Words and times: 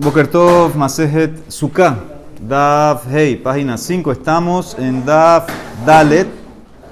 Bokertov 0.00 0.76
Masejet 0.76 1.52
Sukkah, 1.52 1.94
Daf 2.40 3.04
Hey, 3.10 3.36
página 3.36 3.76
5. 3.76 4.12
Estamos 4.12 4.74
en 4.78 5.04
Daf 5.04 5.46
Dalet, 5.84 6.26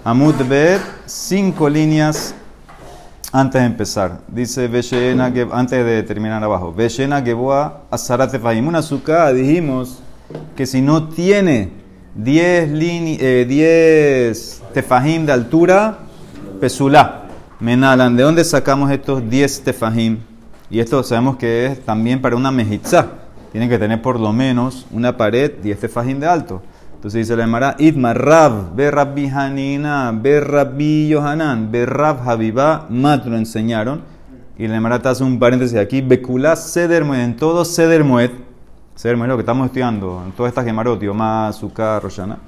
Amud 0.04 0.34
Bet, 0.46 0.83
cinco 1.07 1.71
líneas 1.71 2.35
antes 3.33 3.63
de 3.63 3.67
empezar. 3.67 4.21
Dice 4.29 4.69
Veshena, 4.69 5.33
antes 5.53 5.87
de 5.87 6.03
terminar 6.03 6.45
abajo. 6.45 6.71
Veshena 6.71 7.23
Geboa 7.23 7.85
Azarat 7.91 8.31
Tefahim. 8.31 8.69
Una 8.69 8.83
Sukkah, 8.83 9.33
dijimos 9.33 10.01
que 10.54 10.67
si 10.67 10.83
no 10.83 11.09
tiene 11.09 11.71
10 12.15 12.69
eh, 13.22 14.33
Tefahim 14.75 15.25
de 15.25 15.33
altura, 15.33 15.97
Pesulá. 16.61 17.23
Menalan, 17.59 18.15
¿de 18.15 18.23
dónde 18.23 18.45
sacamos 18.45 18.91
estos 18.91 19.27
10 19.30 19.62
Tefahim? 19.62 20.19
Y 20.70 20.80
esto 20.80 21.02
sabemos 21.02 21.37
que 21.37 21.66
es 21.66 21.84
también 21.84 22.20
para 22.20 22.37
una 22.37 22.50
mejizá. 22.50 23.09
Tiene 23.52 23.68
que 23.68 23.78
tener 23.78 24.02
por 24.02 24.20
lo 24.20 24.32
menos 24.32 24.86
una 24.90 25.16
pared 25.16 25.52
y 25.64 25.70
este 25.70 25.88
fajín 25.88 26.20
de 26.20 26.26
alto. 26.26 26.62
Entonces 26.95 27.26
dice 27.26 27.36
la 27.36 27.45
Emara, 27.45 27.76
Idma 27.78 28.12
Rab, 28.12 28.74
Be 28.74 29.30
Hanina, 29.30 30.12
Be 30.12 31.09
Yohanan, 31.09 31.70
Be 31.70 31.86
Habibá, 31.86 32.86
Mat 32.90 33.24
lo 33.24 33.36
enseñaron. 33.36 34.02
Y 34.59 34.66
la 34.66 34.76
Emara 34.76 34.96
hace 34.96 35.23
un 35.23 35.38
paréntesis 35.38 35.78
aquí, 35.78 36.00
Bekulá 36.00 36.56
Seder 36.56 37.04
en 37.04 37.37
todo 37.37 37.64
Seder 37.64 38.02
Moed, 38.02 38.32
Seder 38.96 39.16
Moed, 39.16 39.28
lo 39.28 39.37
que 39.37 39.42
estamos 39.42 39.66
estudiando, 39.66 40.20
en 40.26 40.32
todas 40.32 40.50
estas 40.50 40.64
Gemarot, 40.64 41.00
Yomá, 41.00 41.52
Sukkah, 41.52 42.00
Roshana. 42.00 42.38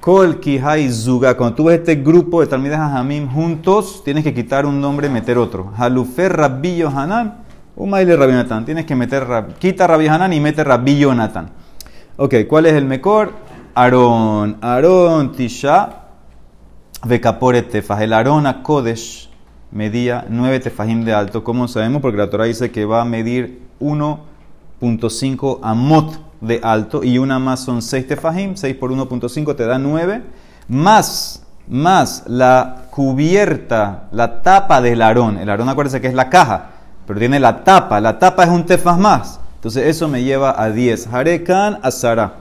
Kol 0.00 0.40
Kihai 0.40 0.90
Zuga, 0.90 1.36
cuando 1.36 1.54
tú 1.54 1.64
ves 1.64 1.80
este 1.80 1.96
grupo 1.96 2.40
de 2.40 2.46
Talmidas 2.46 2.80
Hamim 2.80 3.28
juntos, 3.28 4.02
tienes 4.02 4.24
que 4.24 4.32
quitar 4.32 4.64
un 4.64 4.80
nombre 4.80 5.08
y 5.08 5.10
meter 5.10 5.36
otro. 5.36 5.70
Halufer 5.76 6.32
Rabbi 6.32 6.76
Yohanan, 6.78 7.42
Umayle 7.76 8.16
Rabbi 8.16 8.32
Natán. 8.32 8.64
Tienes 8.64 8.84
que 8.84 8.94
meter, 8.94 9.26
quita 9.58 9.86
Rabbi 9.86 10.06
Hanan 10.06 10.32
y 10.32 10.40
mete 10.40 10.62
Rabbi 10.62 10.98
Jonathan. 10.98 11.50
Ok, 12.16 12.34
¿cuál 12.46 12.66
es 12.66 12.74
el 12.74 12.84
mejor? 12.84 13.32
Aarón. 13.74 14.58
Aarón 14.60 15.32
Tisha. 15.32 16.00
Vekapore 17.04 17.62
tefaj. 17.62 18.02
El 18.02 18.12
Aarón 18.12 18.46
a 18.46 18.62
Kodesh 18.62 19.30
medía 19.70 20.26
9 20.28 20.60
tefajim 20.60 21.04
de 21.04 21.14
alto. 21.14 21.42
¿Cómo 21.42 21.66
sabemos? 21.66 22.02
Porque 22.02 22.18
la 22.18 22.28
Torah 22.28 22.44
dice 22.44 22.70
que 22.70 22.84
va 22.84 23.00
a 23.00 23.04
medir 23.04 23.62
1.5 23.80 25.60
amot 25.62 26.20
de 26.42 26.60
alto. 26.62 27.02
Y 27.02 27.16
una 27.18 27.38
más 27.38 27.60
son 27.60 27.80
6 27.80 28.06
tefajim. 28.06 28.54
6 28.54 28.76
por 28.76 28.92
1.5 28.92 29.56
te 29.56 29.64
da 29.64 29.78
9. 29.78 30.22
Más, 30.68 31.42
más 31.66 32.24
la 32.26 32.84
cubierta, 32.90 34.08
la 34.12 34.42
tapa 34.42 34.82
del 34.82 35.00
Aarón. 35.00 35.38
El 35.38 35.48
Aarón, 35.48 35.70
acuérdense 35.70 36.02
que 36.02 36.08
es 36.08 36.14
la 36.14 36.28
caja 36.28 36.71
pero 37.06 37.18
tiene 37.18 37.40
la 37.40 37.64
tapa. 37.64 38.00
La 38.00 38.18
tapa 38.18 38.44
es 38.44 38.50
un 38.50 38.64
tefas 38.64 38.98
más. 38.98 39.40
Entonces 39.56 39.86
eso 39.86 40.08
me 40.08 40.22
lleva 40.22 40.60
a 40.60 40.70
10. 40.70 41.08
Harekan 41.08 41.78
asara. 41.82 42.34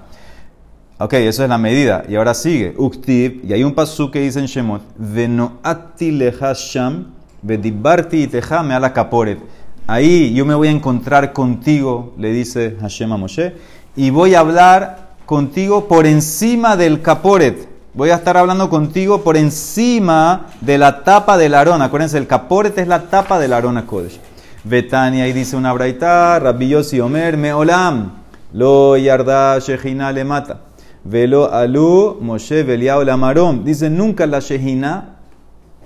Ok, 0.98 1.14
eso 1.14 1.44
es 1.44 1.50
la 1.50 1.58
medida. 1.58 2.04
Y 2.08 2.16
ahora 2.16 2.34
sigue. 2.34 2.74
Uktib. 2.78 3.44
Y 3.44 3.54
hay 3.54 3.64
un 3.64 3.74
pasú 3.74 4.12
que 4.12 4.20
dice 4.20 4.40
en 4.40 4.46
Shemot. 4.46 4.82
Venoati 4.98 6.12
lehasham. 6.12 7.08
Vedibarti 7.42 8.28
teja 8.28 8.62
me 8.62 8.74
ala 8.74 8.94
kaporet. 8.94 9.40
Ahí 9.88 10.34
yo 10.34 10.46
me 10.46 10.54
voy 10.54 10.68
a 10.68 10.72
encontrar 10.72 11.34
contigo, 11.34 12.14
le 12.18 12.32
dice 12.32 12.78
Hashem 12.80 13.12
a 13.12 13.18
Moshe. 13.18 13.56
Y 13.96 14.10
voy 14.10 14.36
a 14.36 14.40
hablar 14.42 15.10
contigo 15.26 15.88
por 15.88 16.06
encima 16.06 16.78
del 16.78 17.02
caporet. 17.02 17.68
Voy 17.94 18.10
a 18.10 18.16
estar 18.16 18.38
hablando 18.38 18.70
contigo 18.70 19.22
por 19.22 19.36
encima 19.36 20.46
de 20.62 20.78
la 20.78 21.04
tapa 21.04 21.38
del 21.38 21.56
arón. 21.56 21.82
Acuérdense, 21.82 22.18
el 22.18 22.28
caporet 22.28 22.78
es 22.78 22.88
la 22.88 23.10
tapa 23.10 23.38
del 23.38 23.52
arón 23.52 23.78
a 23.78 23.86
Kodesh. 23.86 24.20
Betania 24.64 25.28
y 25.28 25.34
dice 25.34 25.56
una 25.56 25.74
braita, 25.74 26.40
Rabbi 26.40 26.70
Yossi 26.70 27.00
Omer, 27.00 27.36
Meolam, 27.38 28.12
lo 28.54 28.96
yarda 28.98 29.60
shejina 29.60 30.12
le 30.12 30.24
mata. 30.24 30.62
Velo 31.04 31.52
alu 31.52 32.18
Moshe 32.22 32.64
veliao 32.64 33.04
lamarom. 33.04 33.64
Dice, 33.64 33.90
nunca 33.90 34.28
la 34.28 34.40
shejina 34.40 35.18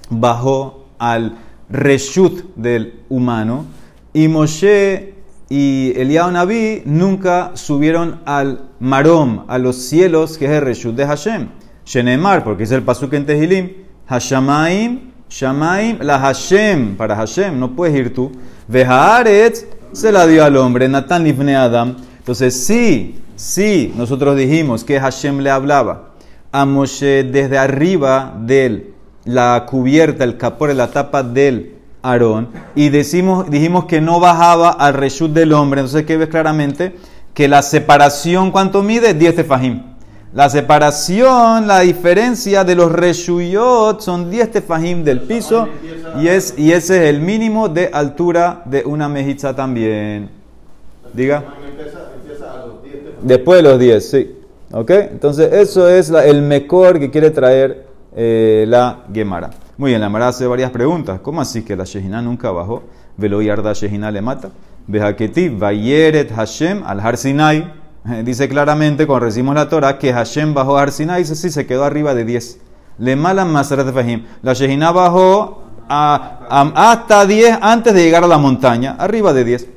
bajó 0.10 0.88
al 1.00 1.38
reshut 1.70 2.56
del 2.56 3.02
humano. 3.10 3.66
Y 4.14 4.28
Moshe 4.28 5.14
y 5.50 5.94
Eliao 5.96 6.32
Naví 6.32 6.82
nunca 6.86 7.52
subieron 7.54 8.22
al 8.26 8.70
marom, 8.80 9.46
a 9.48 9.58
los 9.58 9.78
cielos, 9.78 10.38
que 10.38 10.46
es 10.46 10.52
el 10.52 10.62
reshut 10.62 10.96
de 10.96 11.06
Hashem. 11.06 11.50
Shenemar, 11.86 12.44
porque 12.44 12.64
es 12.64 12.72
el 12.72 12.82
pasuk 12.82 13.14
en 13.14 13.26
Tehilim. 13.26 13.72
Hashamaim, 14.08 15.12
Shamaim, 15.30 16.00
la 16.02 16.20
Hashem, 16.20 16.96
para 16.96 17.16
Hashem, 17.16 17.60
no 17.60 17.76
puedes 17.76 17.96
ir 17.96 18.14
tú. 18.14 18.32
Vehaaretz 18.68 19.66
se 19.92 20.12
la 20.12 20.28
dio 20.28 20.44
al 20.44 20.58
hombre, 20.58 20.88
Natán 20.88 21.24
Livne 21.24 21.56
Adam. 21.56 21.96
Entonces, 22.20 22.66
sí, 22.66 23.22
sí, 23.36 23.94
nosotros 23.96 24.38
dijimos 24.38 24.84
que 24.84 25.00
Hashem 25.00 25.40
le 25.40 25.50
hablaba 25.50 26.10
a 26.52 26.66
Moshe 26.66 27.24
desde 27.24 27.58
arriba 27.58 28.34
de 28.40 28.94
la 29.26 29.66
cubierta, 29.68 30.24
el 30.24 30.38
capor, 30.38 30.74
la 30.74 30.88
tapa 30.88 31.24
del 31.24 31.74
Aarón, 32.02 32.50
y 32.76 32.90
decimos, 32.90 33.50
dijimos 33.50 33.86
que 33.86 34.00
no 34.00 34.20
bajaba 34.20 34.70
al 34.70 34.94
reshut 34.94 35.32
del 35.32 35.54
hombre. 35.54 35.82
Entonces, 35.82 36.06
¿qué 36.06 36.18
ves 36.18 36.30
claramente? 36.30 36.96
Que 37.34 37.48
la 37.48 37.62
separación, 37.62 38.52
¿cuánto 38.52 38.84
mide? 38.84 39.14
10 39.14 39.36
tefajim. 39.36 39.95
La 40.36 40.50
separación, 40.50 41.66
la 41.66 41.80
diferencia 41.80 42.66
de 42.66 42.76
los 42.76 42.92
reshuyot 42.92 44.02
son 44.02 44.30
10 44.30 44.52
tefajim 44.52 45.02
del 45.02 45.22
piso 45.22 45.66
y, 46.20 46.28
es, 46.28 46.56
y 46.58 46.74
ese 46.74 47.04
es 47.04 47.10
el 47.16 47.22
mínimo 47.22 47.70
de 47.70 47.90
altura 47.94 48.62
de 48.66 48.84
una 48.84 49.08
mejizá 49.08 49.56
también. 49.56 50.30
Diga. 51.14 51.42
Después 53.22 53.64
de 53.64 53.64
los 53.64 53.80
10, 53.80 54.10
sí. 54.10 54.36
¿Ok? 54.74 54.92
Entonces 54.92 55.54
eso 55.54 55.88
es 55.88 56.10
el 56.10 56.42
mejor 56.42 57.00
que 57.00 57.10
quiere 57.10 57.32
traer 57.32 57.86
eh, 58.14 58.66
la 58.68 59.06
Gemara. 59.14 59.52
Muy 59.78 59.92
bien, 59.92 60.02
la 60.02 60.08
Gemara 60.08 60.28
hace 60.28 60.46
varias 60.48 60.72
preguntas. 60.72 61.22
¿Cómo 61.22 61.40
así 61.40 61.64
que 61.64 61.78
la 61.78 61.86
Shejina 61.86 62.22
nunca 62.22 62.52
bajó? 62.52 62.84
Velo 63.16 63.42
yarda 63.42 63.72
Shejina 63.72 64.12
le 64.12 64.22
mata. 64.22 64.50
Vejaketi 64.86 65.48
vayeret 65.48 66.30
Hashem 66.34 66.84
al 66.86 67.00
Har 67.00 67.16
Sinai. 67.16 67.85
Dice 68.24 68.48
claramente, 68.48 69.08
cuando 69.08 69.26
recibimos 69.26 69.56
la 69.56 69.68
Torah, 69.68 69.98
que 69.98 70.14
Hashem 70.14 70.54
bajó 70.54 70.78
a 70.78 70.84
Arsina 70.84 71.20
y 71.20 71.26
sí, 71.26 71.50
se 71.50 71.66
quedó 71.66 71.84
arriba 71.84 72.14
de 72.14 72.26
10. 72.26 72.60
Le 73.00 73.16
malan 73.16 73.54
de 73.54 73.92
Fahim. 73.92 74.26
La 74.42 74.54
Shejina 74.54 74.92
bajó 74.92 75.64
a, 75.90 76.72
hasta 76.76 77.26
10 77.26 77.60
antes 77.62 77.94
de 77.94 78.04
llegar 78.04 78.24
a 78.24 78.28
la 78.28 78.38
montaña, 78.38 78.96
arriba 78.98 79.34
de 79.34 79.44
10. 79.44 79.68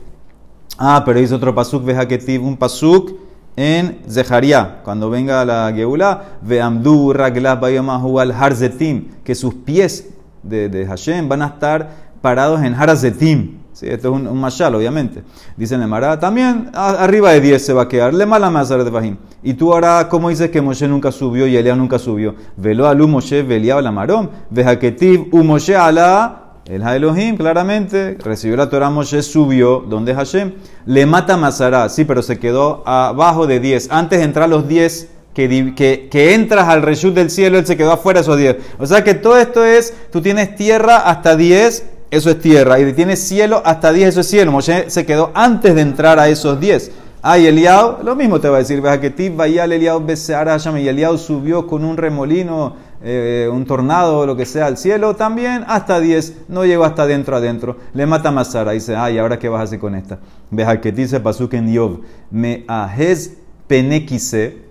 Ah, 0.78 1.02
pero 1.04 1.18
dice 1.18 1.34
otro 1.34 1.54
pasuk, 1.54 1.84
vejaketiv, 1.84 2.44
un 2.44 2.56
pasuk 2.56 3.12
en 3.56 3.98
Zeharia, 4.08 4.82
cuando 4.84 5.10
venga 5.10 5.44
la 5.44 5.72
Geula, 5.74 6.36
veamdu 6.42 7.12
raglas 7.12 7.60
bayamahu 7.60 8.20
al 8.20 8.30
harzetim, 8.30 9.08
que 9.24 9.34
sus 9.34 9.54
pies 9.54 10.10
de, 10.44 10.68
de 10.68 10.86
Hashem 10.86 11.28
van 11.28 11.42
a 11.42 11.46
estar 11.46 11.90
parados 12.20 12.62
en 12.62 12.74
harzetim. 12.74 13.57
Sí, 13.78 13.86
esto 13.88 14.08
es 14.08 14.20
un, 14.20 14.26
un 14.26 14.40
mashal, 14.40 14.74
obviamente. 14.74 15.22
Dice 15.56 15.76
en 15.76 15.88
también 16.18 16.68
arriba 16.74 17.30
de 17.30 17.40
10 17.40 17.64
se 17.64 17.72
va 17.72 17.82
a 17.82 17.88
quedar. 17.88 18.12
Le 18.12 18.26
mala 18.26 18.50
más 18.50 18.70
de 18.70 18.90
Fahim. 18.90 19.16
Y 19.40 19.54
tú 19.54 19.72
ahora, 19.72 20.08
¿cómo 20.08 20.30
dices 20.30 20.50
que 20.50 20.60
Moshe 20.60 20.88
nunca 20.88 21.12
subió 21.12 21.46
y 21.46 21.56
Elia 21.56 21.76
nunca 21.76 21.96
subió? 21.96 22.34
Velo 22.56 22.88
alu 22.88 23.06
Moshe 23.06 23.44
velia 23.44 23.80
la 23.80 23.92
marón. 23.92 24.30
Vejaketiv 24.50 25.32
u 25.32 25.44
Moshe 25.44 25.76
ala. 25.76 26.56
El 26.64 26.82
Elohim, 26.82 27.36
claramente, 27.36 28.18
recibió 28.18 28.56
la 28.56 28.68
Torah, 28.68 28.90
Moshe 28.90 29.22
subió, 29.22 29.84
donde 29.88 30.12
Hashem, 30.12 30.54
le 30.84 31.06
mata 31.06 31.36
Masará, 31.36 31.88
sí, 31.88 32.04
pero 32.04 32.20
se 32.20 32.40
quedó 32.40 32.82
abajo 32.84 33.46
de 33.46 33.60
10. 33.60 33.92
Antes 33.92 34.18
de 34.18 34.24
entrar 34.24 34.46
a 34.46 34.48
los 34.48 34.66
10 34.66 35.08
que, 35.34 35.72
que, 35.76 36.08
que, 36.10 36.34
entras 36.34 36.66
al 36.66 36.82
reshut 36.82 37.14
del 37.14 37.30
cielo, 37.30 37.58
él 37.58 37.64
se 37.64 37.76
quedó 37.76 37.92
afuera 37.92 38.20
esos 38.20 38.36
10. 38.36 38.56
O 38.80 38.86
sea 38.86 39.04
que 39.04 39.14
todo 39.14 39.38
esto 39.38 39.64
es, 39.64 39.94
tú 40.10 40.20
tienes 40.20 40.56
tierra 40.56 40.96
hasta 40.96 41.36
10 41.36 41.97
eso 42.10 42.30
es 42.30 42.40
tierra. 42.40 42.78
Y 42.80 42.92
tiene 42.92 43.16
cielo 43.16 43.62
hasta 43.64 43.92
10, 43.92 44.08
eso 44.08 44.20
es 44.20 44.28
cielo. 44.28 44.52
Moshe 44.52 44.90
se 44.90 45.04
quedó 45.04 45.30
antes 45.34 45.74
de 45.74 45.82
entrar 45.82 46.18
a 46.18 46.28
esos 46.28 46.58
10. 46.58 46.90
Ay, 47.20 47.46
Eliao, 47.46 47.98
lo 48.04 48.14
mismo 48.14 48.40
te 48.40 48.48
va 48.48 48.56
a 48.56 48.58
decir, 48.60 48.80
que 48.80 49.30
vaya 49.30 49.64
Eliao 49.64 50.04
y 50.06 50.88
Eliao 50.88 51.18
subió 51.18 51.66
con 51.66 51.84
un 51.84 51.96
remolino, 51.96 52.76
eh, 53.02 53.50
un 53.52 53.64
tornado, 53.64 54.24
lo 54.24 54.36
que 54.36 54.46
sea, 54.46 54.66
al 54.66 54.78
cielo, 54.78 55.16
también 55.16 55.64
hasta 55.66 55.98
10, 55.98 56.42
no 56.48 56.64
llegó 56.64 56.84
hasta 56.84 57.02
adentro, 57.02 57.36
adentro. 57.36 57.76
Le 57.92 58.06
mata 58.06 58.28
a 58.28 58.32
Masara, 58.32 58.70
dice, 58.70 58.94
ay, 58.94 59.18
¿ahora 59.18 59.36
qué 59.36 59.48
vas 59.48 59.60
a 59.60 59.64
hacer 59.64 59.80
con 59.80 59.96
esta? 59.96 60.20
Bejaquetí 60.52 61.08
se 61.08 61.18
pasó 61.18 61.48
que 61.48 61.56
en 61.56 61.72
Yov, 61.72 62.02
me 62.30 62.64
ahez 62.68 63.32
penekise, 63.66 64.62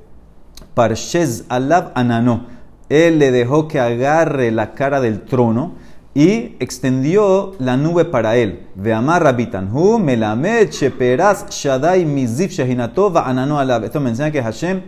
parshez 0.74 1.44
alab 1.50 1.92
anano. 1.96 2.46
Él 2.88 3.20
le 3.20 3.32
dejó 3.32 3.68
que 3.68 3.82
agarre 3.82 4.52
la 4.52 4.74
cara 4.74 5.02
del 5.02 5.24
trono 5.24 5.74
y 6.18 6.56
extendió 6.60 7.54
la 7.60 7.78
nube 7.78 8.04
para 8.04 8.38
él. 8.38 8.68
Veamar 8.74 9.22
rabitanhu 9.22 10.00
melamed 10.00 10.72
sheperas 10.72 11.46
shadai 11.52 12.06
mizif 12.06 12.50
shehinatova 12.50 13.28
anano 13.28 13.60
alab. 13.60 13.84
Esto 13.84 14.00
me 14.00 14.10
enseña 14.10 14.32
que 14.32 14.42
Hashem 14.42 14.82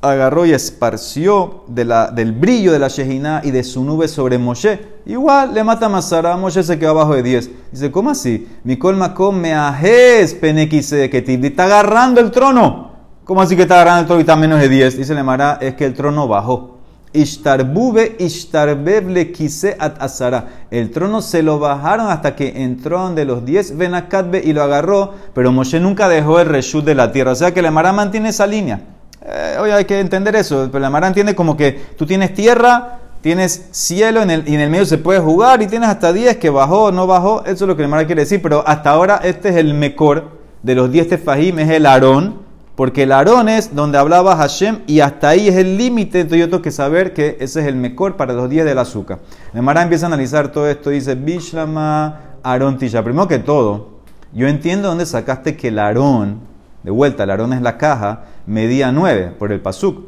agarró 0.00 0.46
y 0.46 0.52
esparció 0.52 1.64
de 1.66 1.84
la, 1.84 2.10
del 2.10 2.32
brillo 2.32 2.72
de 2.72 2.78
la 2.78 2.88
Shejina 2.88 3.42
y 3.44 3.50
de 3.50 3.62
su 3.62 3.84
nube 3.84 4.08
sobre 4.08 4.38
Moshe. 4.38 4.80
Igual 5.04 5.52
le 5.52 5.62
mata 5.64 5.84
a 5.84 5.90
Masara, 5.90 6.34
Moshe 6.38 6.62
se 6.62 6.78
quedó 6.78 6.92
abajo 6.92 7.14
de 7.14 7.22
10. 7.22 7.50
Dice, 7.72 7.90
¿cómo 7.90 8.08
así? 8.08 8.48
Mi 8.64 8.78
colma 8.78 9.14
me 9.34 9.52
ajes 9.52 10.32
penequise 10.32 11.10
que 11.10 11.18
está 11.18 11.64
agarrando 11.64 12.22
el 12.22 12.30
trono. 12.30 12.92
¿Cómo 13.24 13.42
así 13.42 13.54
que 13.54 13.62
está 13.62 13.74
agarrando 13.74 14.00
el 14.00 14.06
trono 14.06 14.20
y 14.20 14.22
está 14.22 14.34
menos 14.34 14.60
de 14.60 14.70
10? 14.70 14.96
Dice 14.96 15.14
Lemara, 15.14 15.58
es 15.60 15.74
que 15.74 15.84
el 15.84 15.92
trono 15.92 16.26
bajó. 16.26 16.77
Ishtarbube 17.12 18.16
ishtarbev 18.18 19.08
le 19.08 19.32
quise 19.32 19.76
at 19.78 20.00
asara. 20.00 20.48
El 20.70 20.90
trono 20.90 21.22
se 21.22 21.42
lo 21.42 21.58
bajaron 21.58 22.10
hasta 22.10 22.36
que 22.36 22.62
entró 22.62 23.10
de 23.10 23.24
los 23.24 23.44
10 23.44 23.76
Benakatbe 23.76 24.42
y 24.44 24.52
lo 24.52 24.62
agarró, 24.62 25.14
pero 25.34 25.52
Moshe 25.52 25.80
nunca 25.80 26.08
dejó 26.08 26.40
el 26.40 26.46
reshut 26.46 26.84
de 26.84 26.94
la 26.94 27.12
tierra. 27.12 27.32
O 27.32 27.34
sea 27.34 27.52
que 27.52 27.62
Lemara 27.62 27.92
mantiene 27.92 28.28
esa 28.28 28.46
línea. 28.46 28.80
Eh, 29.24 29.56
oye, 29.60 29.72
hay 29.72 29.84
que 29.84 29.98
entender 29.98 30.36
eso. 30.36 30.68
Pero 30.70 30.80
Lemara 30.80 31.06
entiende 31.06 31.34
como 31.34 31.56
que 31.56 31.72
tú 31.96 32.06
tienes 32.06 32.34
tierra, 32.34 32.98
tienes 33.22 33.68
cielo 33.70 34.22
en 34.22 34.30
el, 34.30 34.48
y 34.48 34.54
en 34.54 34.60
el 34.60 34.70
medio 34.70 34.84
se 34.84 34.98
puede 34.98 35.20
jugar 35.20 35.62
y 35.62 35.66
tienes 35.66 35.88
hasta 35.88 36.12
10 36.12 36.36
que 36.36 36.50
bajó, 36.50 36.92
no 36.92 37.06
bajó. 37.06 37.42
Eso 37.44 37.64
es 37.64 37.68
lo 37.68 37.76
que 37.76 37.82
Lemara 37.82 38.06
quiere 38.06 38.22
decir. 38.22 38.42
Pero 38.42 38.62
hasta 38.66 38.90
ahora 38.90 39.20
este 39.24 39.48
es 39.48 39.56
el 39.56 39.74
mejor 39.74 40.38
de 40.62 40.74
los 40.74 40.90
10 40.92 41.08
tefajim, 41.08 41.58
es 41.58 41.70
el 41.70 41.86
Aarón 41.86 42.47
porque 42.78 43.02
el 43.02 43.10
Aarón 43.10 43.48
es 43.48 43.74
donde 43.74 43.98
hablaba 43.98 44.36
Hashem 44.36 44.82
y 44.86 45.00
hasta 45.00 45.30
ahí 45.30 45.48
es 45.48 45.56
el 45.56 45.76
límite, 45.76 46.20
entonces 46.20 46.38
yo 46.38 46.48
tengo 46.48 46.62
que 46.62 46.70
saber 46.70 47.12
que 47.12 47.36
ese 47.40 47.60
es 47.60 47.66
el 47.66 47.74
mejor 47.74 48.16
para 48.16 48.32
los 48.34 48.48
días 48.48 48.64
del 48.64 48.78
azúcar. 48.78 49.18
El 49.52 49.66
empieza 49.66 50.06
a 50.06 50.10
analizar 50.10 50.52
todo 50.52 50.68
esto, 50.68 50.90
dice 50.90 51.16
Bishlama 51.16 52.36
Aarón 52.40 52.78
Tisha. 52.78 53.02
Primero 53.02 53.26
que 53.26 53.40
todo, 53.40 53.98
yo 54.32 54.46
entiendo 54.46 54.86
dónde 54.86 55.06
sacaste 55.06 55.56
que 55.56 55.68
el 55.68 55.80
Aarón, 55.80 56.38
de 56.84 56.92
vuelta, 56.92 57.24
el 57.24 57.30
Aarón 57.30 57.52
es 57.52 57.62
la 57.62 57.78
caja, 57.78 58.26
medía 58.46 58.92
9 58.92 59.34
por 59.36 59.50
el 59.50 59.60
Pasuk. 59.60 60.04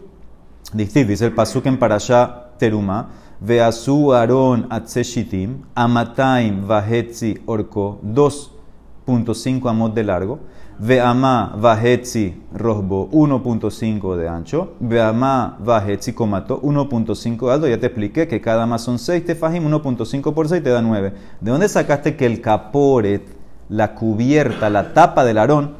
Dice 0.72 1.00
el 1.00 1.32
Pasuk 1.32 1.67
en 1.67 1.76
Parashá 1.76 2.50
Teruma, 2.56 3.08
Veasu 3.40 4.14
Aarón 4.14 4.69
Atzeshitim, 4.70 5.64
Amataim 5.75 6.69
Vahetzi 6.69 7.37
Orko, 7.46 7.99
2.5 8.05 9.69
amot 9.69 9.93
de 9.93 10.05
largo. 10.05 10.38
Veama 10.82 11.53
Vahetzi 11.59 12.43
Rosbo 12.55 13.11
1.5 13.11 14.17
de 14.17 14.29
ancho. 14.29 14.77
Veama 14.81 15.59
Vahetzi 15.59 16.15
Comato 16.15 16.59
1.5 16.62 17.47
de 17.47 17.53
alto. 17.53 17.69
Ya 17.69 17.79
te 17.79 17.87
expliqué 17.87 18.27
que 18.27 18.41
cada 18.41 18.65
más 18.65 18.82
son 18.82 18.99
6 18.99 19.27
tefajim, 19.27 19.71
1.5 19.71 20.32
por 20.32 20.49
6 20.49 20.62
te 20.62 20.71
da 20.71 20.81
9. 20.81 21.12
¿De 21.38 21.50
dónde 21.50 21.69
sacaste 21.69 22.17
que 22.17 22.25
el 22.25 22.41
caporet, 22.41 23.23
la 23.69 23.94
cubierta, 23.94 24.71
la 24.71 24.94
tapa 24.94 25.23
del 25.27 25.37
arón, 25.37 25.73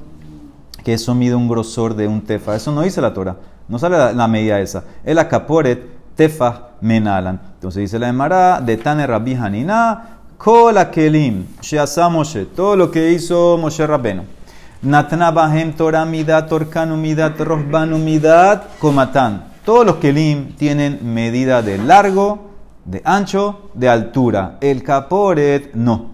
que 0.85 0.93
eso 0.93 1.15
mide 1.15 1.35
un 1.35 1.49
grosor 1.49 1.95
de 1.95 2.07
un 2.07 2.21
tefa? 2.21 2.55
Eso 2.55 2.71
no 2.71 2.83
dice 2.83 3.01
la 3.01 3.15
Torah. 3.15 3.37
No 3.69 3.79
sale 3.79 4.15
la, 4.15 4.29
medida 4.29 4.61
esa. 4.61 4.85
Es 5.03 5.15
la 5.15 5.29
caporet 5.29 5.83
tefa 6.15 6.73
menalan. 6.83 7.41
Entonces 7.55 7.81
dice 7.81 7.99
la 7.99 8.11
Emara 8.11 8.61
de 8.61 8.77
Tane 8.77 9.07
Rabbi 9.07 9.35
Hanina, 9.35 10.19
Kola 10.37 10.91
Kelim, 10.91 11.47
Sheasa 11.63 12.07
Moshe. 12.11 12.45
Todo 12.45 12.77
lo 12.77 12.91
que 12.91 13.13
hizo 13.13 13.57
Moshe 13.57 13.87
Rabbeno. 13.87 14.40
Natna 14.83 15.31
Bahem 15.31 15.77
Torah 15.77 16.07
Midat, 16.07 16.51
Orkanu 16.51 16.97
Midat, 16.97 17.39
Rohbanu 17.39 17.99
Midat, 17.99 18.79
Komatan. 18.79 19.43
Todos 19.63 19.85
los 19.85 19.97
Kelim 19.97 20.57
tienen 20.57 21.01
medida 21.03 21.61
de 21.61 21.77
largo, 21.77 22.53
de 22.87 23.03
ancho, 23.05 23.69
de 23.75 23.91
altura. 23.91 24.57
El 24.63 24.83
Kaporet 24.83 25.75
no. 25.75 26.13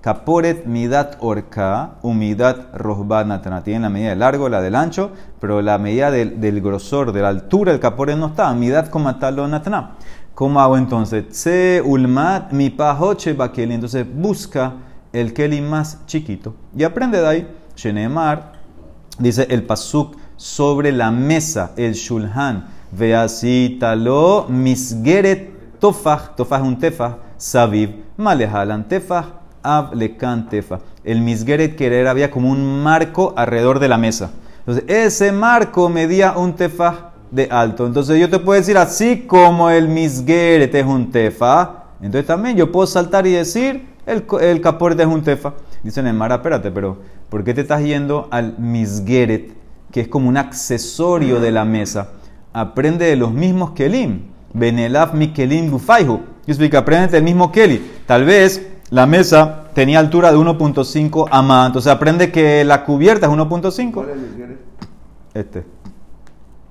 Kaporet 0.00 0.64
Midat 0.64 1.18
Orka, 1.20 1.96
Umidat 2.00 2.74
Rohban 2.74 3.28
Natana. 3.28 3.62
Tienen 3.62 3.82
la 3.82 3.90
medida 3.90 4.08
de 4.08 4.16
largo, 4.16 4.48
la 4.48 4.62
del 4.62 4.76
ancho, 4.76 5.10
pero 5.38 5.60
la 5.60 5.76
medida 5.76 6.10
del, 6.10 6.62
grosor, 6.62 7.12
de 7.12 7.20
la 7.20 7.28
altura 7.28 7.72
del 7.72 7.82
Kaporet 7.82 8.16
no 8.16 8.28
está. 8.28 8.50
Midat 8.54 8.88
Komatalo 8.88 9.46
Natana. 9.46 9.96
¿Cómo 10.34 10.58
hago 10.58 10.78
entonces? 10.78 11.26
Se 11.36 11.82
ulmat 11.84 12.50
mi 12.52 12.70
bakeli. 12.70 13.74
Entonces 13.74 14.06
busca 14.10 14.72
el 15.12 15.34
kelim 15.34 15.68
más 15.68 16.06
chiquito 16.06 16.54
y 16.74 16.82
aprende 16.82 17.20
de 17.20 17.28
ahí. 17.28 17.59
Shenemar, 17.80 18.52
dice 19.18 19.46
el 19.48 19.62
pasuk 19.62 20.16
sobre 20.36 20.92
la 20.92 21.10
mesa, 21.10 21.72
el 21.76 21.94
shulhan, 21.94 22.68
veasitalo 22.92 24.46
misgeret 24.48 25.78
tofah 25.80 26.34
es 26.36 26.60
un 26.60 26.78
tefah, 26.78 27.16
saviv, 27.38 27.90
malehalan 28.18 28.86
tefah, 28.86 29.24
av 29.62 29.94
lekan 29.94 30.48
tefah. 30.48 30.80
El 31.04 31.22
misgeret 31.22 31.74
que 31.76 31.86
era, 31.86 32.10
había 32.10 32.30
como 32.30 32.50
un 32.50 32.82
marco 32.82 33.32
alrededor 33.34 33.78
de 33.78 33.88
la 33.88 33.96
mesa. 33.96 34.30
Entonces, 34.58 34.84
ese 34.86 35.32
marco 35.32 35.88
medía 35.88 36.36
un 36.36 36.54
tefah 36.54 37.12
de 37.30 37.48
alto. 37.50 37.86
Entonces, 37.86 38.20
yo 38.20 38.28
te 38.28 38.38
puedo 38.38 38.60
decir, 38.60 38.76
así 38.76 39.22
como 39.26 39.70
el 39.70 39.88
misgeret 39.88 40.74
es 40.74 40.84
un 40.84 41.10
tefah, 41.10 41.84
entonces 42.02 42.26
también 42.26 42.56
yo 42.56 42.70
puedo 42.70 42.86
saltar 42.86 43.26
y 43.26 43.32
decir, 43.32 43.86
el, 44.06 44.24
el 44.40 44.62
es 45.00 45.06
un 45.06 45.22
tefa. 45.22 45.54
Dicen 45.82 46.06
en 46.06 46.16
Mara, 46.16 46.36
espérate, 46.36 46.70
pero 46.70 46.98
¿por 47.28 47.42
qué 47.42 47.54
te 47.54 47.62
estás 47.62 47.82
yendo 47.82 48.28
al 48.30 48.58
misgeret, 48.58 49.52
que 49.90 50.02
es 50.02 50.08
como 50.08 50.28
un 50.28 50.36
accesorio 50.36 51.40
de 51.40 51.50
la 51.50 51.64
mesa? 51.64 52.10
Aprende 52.52 53.06
de 53.06 53.16
los 53.16 53.32
mismos 53.32 53.70
kelim. 53.70 54.22
Benelaf 54.52 55.14
mi 55.14 55.32
kelim 55.32 55.70
bufaihu. 55.70 56.20
Y 56.46 56.50
explica, 56.50 56.78
aprende 56.78 57.08
del 57.08 57.22
mismo 57.22 57.50
keli. 57.50 57.80
Tal 58.06 58.24
vez 58.24 58.68
la 58.90 59.06
mesa 59.06 59.68
tenía 59.72 60.00
altura 60.00 60.32
de 60.32 60.38
1.5 60.38 61.28
a 61.30 61.42
más. 61.42 61.68
Entonces 61.68 61.90
aprende 61.90 62.30
que 62.30 62.64
la 62.64 62.84
cubierta 62.84 63.26
es 63.26 63.32
1.5. 63.32 63.92
¿Cuál 63.92 64.08
es 64.08 64.14
el 64.14 64.20
misgeret? 64.20 64.58
Este. 65.32 65.64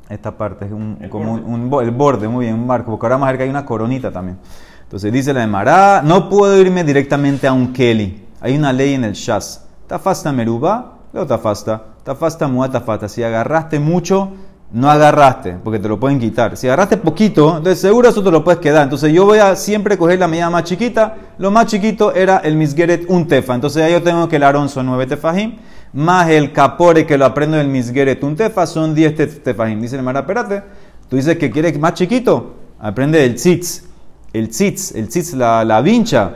Esta 0.09 0.35
parte 0.35 0.65
es 0.65 0.71
un, 0.71 0.95
como 1.09 1.33
Un, 1.33 1.71
el 1.81 1.91
borde, 1.91 2.27
muy 2.27 2.45
bien, 2.45 2.55
un 2.55 2.67
marco. 2.67 2.91
Porque 2.91 3.05
ahora 3.05 3.15
vamos 3.15 3.27
a 3.27 3.31
ver 3.31 3.38
que 3.38 3.44
hay 3.44 3.50
una 3.50 3.65
coronita 3.65 4.12
también. 4.12 4.38
Entonces 4.83 5.13
dice 5.13 5.33
la 5.33 5.41
de 5.41 5.47
Mará, 5.47 6.01
no 6.03 6.29
puedo 6.29 6.59
irme 6.59 6.83
directamente 6.83 7.47
a 7.47 7.53
un 7.53 7.71
Keli. 7.73 8.28
Hay 8.41 8.57
una 8.57 8.74
ley 8.74 8.94
en 8.94 9.03
el 9.03 9.13
Shas. 9.13 9.65
Tafasta 9.88 10.31
meruba, 10.31 11.00
luego 11.13 11.27
tafasta. 11.27 11.83
Tafasta 12.03 12.47
muatafasta. 12.47 13.09
Si 13.09 13.24
agarraste 13.24 13.80
mucho, 13.80 14.31
no 14.71 14.89
agarraste, 14.89 15.57
porque 15.63 15.80
te 15.80 15.89
lo 15.89 16.00
pueden 16.00 16.19
quitar. 16.19 16.56
Si 16.56 16.68
agarraste 16.68 16.97
poquito, 16.97 17.57
entonces 17.57 17.80
seguro 17.80 18.09
eso 18.09 18.24
te 18.24 18.31
lo 18.31 18.44
puedes 18.44 18.59
quedar. 18.59 18.83
Entonces 18.83 19.12
yo 19.12 19.25
voy 19.25 19.39
a 19.39 19.56
siempre 19.56 19.97
coger 19.97 20.19
la 20.19 20.27
medida 20.27 20.50
más 20.50 20.63
chiquita. 20.63 21.15
Lo 21.38 21.51
más 21.51 21.65
chiquito 21.65 22.13
era 22.13 22.38
el 22.38 22.56
misgeret 22.56 23.06
un 23.09 23.27
tefa. 23.27 23.56
Entonces 23.56 23.81
ya 23.81 23.89
yo 23.89 24.03
tengo 24.03 24.30
que 24.30 24.36
el 24.38 24.44
arón 24.44 24.69
son 24.69 24.86
nueve 24.86 25.07
tefajim, 25.07 25.57
más 25.94 26.30
el 26.30 26.53
capore 26.53 27.06
que 27.06 27.18
lo 27.18 27.25
aprendo 27.25 27.57
del 27.57 27.68
misgeret 27.68 28.24
un 28.24 28.36
tefa 28.36 28.65
son 28.68 28.94
diez 28.94 29.15
tefajim. 29.44 29.81
Dice 29.81 29.95
el 29.95 30.03
Mara, 30.03 30.19
espérate, 30.21 30.63
tú 31.09 31.15
dices 31.15 31.38
que 31.38 31.50
quieres 31.50 31.77
más 31.80 31.95
chiquito, 31.95 32.53
aprende 32.80 33.25
el 33.25 33.36
tzitz 33.36 33.89
el 34.33 34.50
tzitz, 34.50 34.94
el 34.95 35.07
tzitz, 35.07 35.33
la, 35.33 35.63
la 35.65 35.81
vincha 35.81 36.31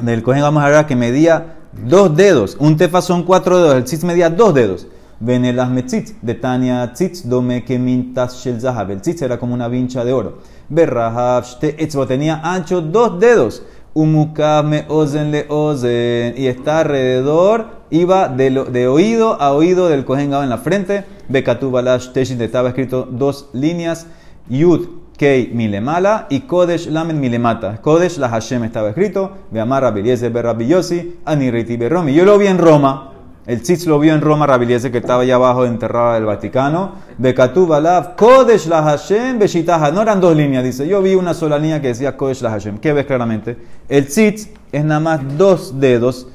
del 0.00 0.22
cohen, 0.22 0.42
vamos 0.42 0.62
a 0.62 0.68
ver 0.68 0.86
que 0.86 0.96
medía 0.96 1.56
dos 1.86 2.16
dedos. 2.16 2.56
Un 2.58 2.76
tefa 2.76 3.02
son 3.02 3.24
cuatro 3.24 3.58
dedos, 3.58 3.76
el 3.76 3.84
tzitz 3.84 4.04
medía 4.04 4.30
dos 4.30 4.54
dedos. 4.54 4.86
Ven 5.20 5.44
el 5.44 5.56
metzitz, 5.70 6.14
de 6.20 6.34
Tania 6.34 6.92
tzitz, 6.92 7.28
dome 7.28 7.64
que 7.64 7.78
mintas 7.78 8.36
shel 8.42 8.60
zahab. 8.60 8.90
El 8.90 9.00
tzitz 9.00 9.22
era 9.22 9.38
como 9.38 9.54
una 9.54 9.68
vincha 9.68 10.04
de 10.04 10.12
oro. 10.12 10.38
Berrahab, 10.68 11.44
tenía 12.08 12.40
ancho 12.42 12.80
dos 12.80 13.20
dedos. 13.20 13.62
Umukame 13.94 14.84
ozen 14.88 15.30
le 15.30 15.46
ozen. 15.48 16.34
Y 16.36 16.48
está 16.48 16.80
alrededor, 16.80 17.66
iba 17.90 18.28
de, 18.28 18.88
oído 18.88 19.40
a 19.40 19.52
oído 19.52 19.88
del 19.88 20.04
cohen 20.04 20.32
en 20.34 20.50
la 20.50 20.58
frente. 20.58 21.04
Bekatubalash 21.28 22.12
teshin, 22.12 22.40
estaba 22.42 22.70
escrito 22.70 23.08
dos 23.10 23.50
líneas. 23.52 24.06
Yud 24.48 25.03
Kei 25.16 25.50
milemala 25.54 26.26
y 26.28 26.40
Kodesh 26.40 26.88
lamen 26.88 27.20
milemata. 27.20 27.80
Kodesh 27.80 28.18
la 28.18 28.28
Hashem 28.28 28.64
estaba 28.64 28.88
escrito, 28.88 29.30
Rabiliese 29.52 30.32
Aniriti 31.24 31.76
Berromi. 31.76 32.12
Yo 32.12 32.24
lo 32.24 32.36
vi 32.36 32.48
en 32.48 32.58
Roma, 32.58 33.12
el 33.46 33.62
Tzitz 33.62 33.86
lo 33.86 34.00
vio 34.00 34.12
en 34.12 34.20
Roma, 34.20 34.44
Rabiliese 34.46 34.90
que 34.90 34.98
estaba 34.98 35.22
allá 35.22 35.36
abajo 35.36 35.66
enterrado 35.66 36.14
del 36.14 36.24
Vaticano. 36.24 36.94
Bekatu 37.16 37.64
Balav, 37.64 38.16
Kodesh 38.16 38.66
la 38.66 38.82
Hashem, 38.82 39.38
Beshitaha. 39.38 39.92
No 39.92 40.02
eran 40.02 40.20
dos 40.20 40.34
líneas, 40.34 40.64
dice. 40.64 40.88
Yo 40.88 41.00
vi 41.00 41.14
una 41.14 41.32
sola 41.32 41.58
línea 41.58 41.80
que 41.80 41.88
decía 41.88 42.16
Kodesh 42.16 42.42
la 42.42 42.50
Hashem. 42.50 42.78
¿Qué 42.78 42.92
ves 42.92 43.06
claramente? 43.06 43.56
El 43.88 44.06
Tzitz 44.06 44.48
es 44.72 44.84
nada 44.84 44.98
más 44.98 45.38
dos 45.38 45.78
dedos. 45.78 46.26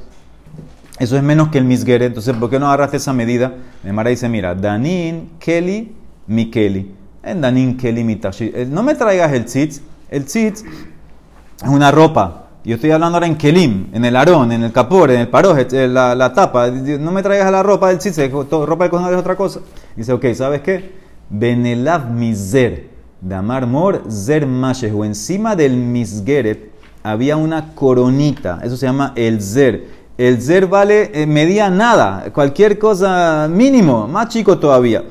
Eso 0.99 1.17
es 1.17 1.23
menos 1.23 1.49
que 1.49 1.57
el 1.57 1.65
Misgere. 1.65 2.05
Entonces, 2.05 2.33
¿por 2.33 2.49
qué 2.49 2.59
no 2.59 2.67
agarraste 2.67 2.95
esa 2.97 3.11
medida? 3.11 3.55
Mara 3.83 4.09
dice, 4.09 4.29
mira, 4.29 4.55
Danin, 4.55 5.31
Keli, 5.39 5.93
Mikeli 6.27 6.99
en 7.31 7.43
eh, 7.43 8.67
No 8.69 8.83
me 8.83 8.95
traigas 8.95 9.31
el 9.33 9.45
tzitz. 9.45 9.81
El 10.09 10.25
tzitz 10.25 10.63
es 10.63 11.69
una 11.69 11.91
ropa. 11.91 12.45
Yo 12.65 12.75
estoy 12.75 12.91
hablando 12.91 13.15
ahora 13.17 13.27
en 13.27 13.37
kelim, 13.37 13.87
en 13.93 14.03
el 14.03 14.15
arón, 14.15 14.51
en 14.51 14.63
el 14.63 14.71
capor, 14.71 15.11
en 15.11 15.21
el 15.21 15.27
paroje, 15.29 15.67
eh, 15.71 15.87
la, 15.87 16.13
la, 16.13 16.33
tapa. 16.33 16.69
No 16.69 17.11
me 17.11 17.23
traigas 17.23 17.51
la 17.51 17.63
ropa 17.63 17.89
del 17.89 17.99
tzitz, 17.99 18.17
ropa 18.31 18.83
del 18.83 18.91
cojonal 18.91 19.13
es 19.13 19.19
otra 19.19 19.35
cosa. 19.35 19.61
Dice, 19.95 20.11
ok, 20.11 20.25
¿sabes 20.33 20.61
qué? 20.61 20.91
Benelav 21.29 22.11
miser, 22.11 22.89
de 23.21 23.35
amar 23.35 23.65
mor, 23.65 24.03
zer 24.09 24.45
mashes, 24.45 24.91
o 24.93 25.05
encima 25.05 25.55
del 25.55 25.77
misgeret 25.77 26.71
había 27.03 27.37
una 27.37 27.73
coronita, 27.75 28.59
eso 28.63 28.75
se 28.77 28.85
llama 28.85 29.13
el 29.15 29.41
zer. 29.41 29.99
El 30.17 30.41
zer 30.41 30.67
vale, 30.67 31.11
eh, 31.13 31.25
medía 31.25 31.69
nada, 31.69 32.25
cualquier 32.33 32.77
cosa 32.77 33.47
mínimo, 33.49 34.05
más 34.07 34.27
chico 34.27 34.57
todavía. 34.57 35.03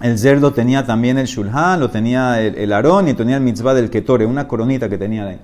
El 0.00 0.18
cerdo 0.18 0.50
tenía 0.52 0.86
también 0.86 1.18
el 1.18 1.26
shulhan, 1.26 1.78
lo 1.78 1.90
tenía 1.90 2.40
el, 2.40 2.54
el 2.56 3.08
y 3.08 3.12
tenía 3.12 3.36
el 3.36 3.42
mitzvah 3.42 3.74
del 3.74 3.90
ketore, 3.90 4.24
una 4.24 4.48
coronita 4.48 4.88
que 4.88 4.96
tenía 4.96 5.26
ahí, 5.26 5.38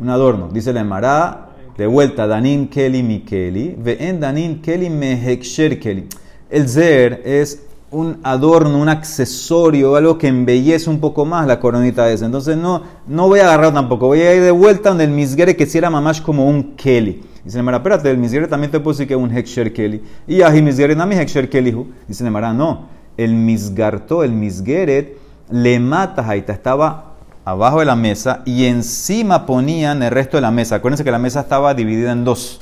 un 0.00 0.08
adorno. 0.08 0.48
Dice 0.52 0.72
la 0.72 0.80
Emara, 0.80 1.50
de 1.78 1.86
vuelta, 1.86 2.26
Danin 2.26 2.66
Keli 2.66 3.04
Mikeli, 3.04 3.76
ve 3.78 3.98
en 4.00 4.18
Danin 4.18 4.60
Keli 4.60 4.90
Meheksher 4.90 5.78
Keli. 5.78 6.08
El 6.50 6.68
zer 6.68 7.22
es 7.24 7.62
un 7.92 8.18
adorno, 8.24 8.78
un 8.78 8.88
accesorio, 8.88 9.94
algo 9.94 10.18
que 10.18 10.26
embellece 10.26 10.90
un 10.90 10.98
poco 10.98 11.24
más 11.24 11.46
la 11.46 11.60
coronita 11.60 12.10
esa. 12.10 12.26
Entonces 12.26 12.56
no, 12.56 12.82
no 13.06 13.28
voy 13.28 13.38
a 13.38 13.44
agarrar 13.44 13.72
tampoco, 13.72 14.08
voy 14.08 14.22
a 14.22 14.34
ir 14.34 14.42
de 14.42 14.50
vuelta 14.50 14.88
donde 14.88 15.04
el 15.04 15.10
misgere 15.10 15.54
que 15.54 15.66
si 15.66 15.78
era 15.78 15.88
mamash 15.88 16.20
como 16.20 16.48
un 16.48 16.74
Keli. 16.74 17.22
Dice 17.44 17.58
Nemara, 17.58 17.76
espérate, 17.76 18.10
el 18.10 18.18
misgere 18.18 18.48
también 18.48 18.72
te 18.72 18.80
decir 18.80 19.06
que 19.06 19.14
un 19.14 19.30
Heksher 19.30 19.72
Keli. 19.72 20.02
Y 20.26 20.42
ahí 20.42 20.60
misgere 20.60 20.96
no 20.96 21.06
mi 21.06 21.14
Heksher 21.14 21.48
Keli. 21.48 21.86
Dice 22.08 22.24
Nemara, 22.24 22.52
no 22.52 22.99
el 23.24 23.34
misgarto, 23.34 24.24
el 24.24 24.32
misgeret, 24.32 25.16
le 25.50 25.78
mata 25.78 26.24
Jaita, 26.24 26.52
estaba 26.52 27.04
abajo 27.44 27.80
de 27.80 27.86
la 27.86 27.96
mesa 27.96 28.42
y 28.44 28.66
encima 28.66 29.46
ponían 29.46 30.02
el 30.02 30.10
resto 30.10 30.36
de 30.36 30.42
la 30.42 30.50
mesa. 30.50 30.76
Acuérdense 30.76 31.04
que 31.04 31.10
la 31.10 31.18
mesa 31.18 31.40
estaba 31.40 31.74
dividida 31.74 32.12
en 32.12 32.24
dos. 32.24 32.60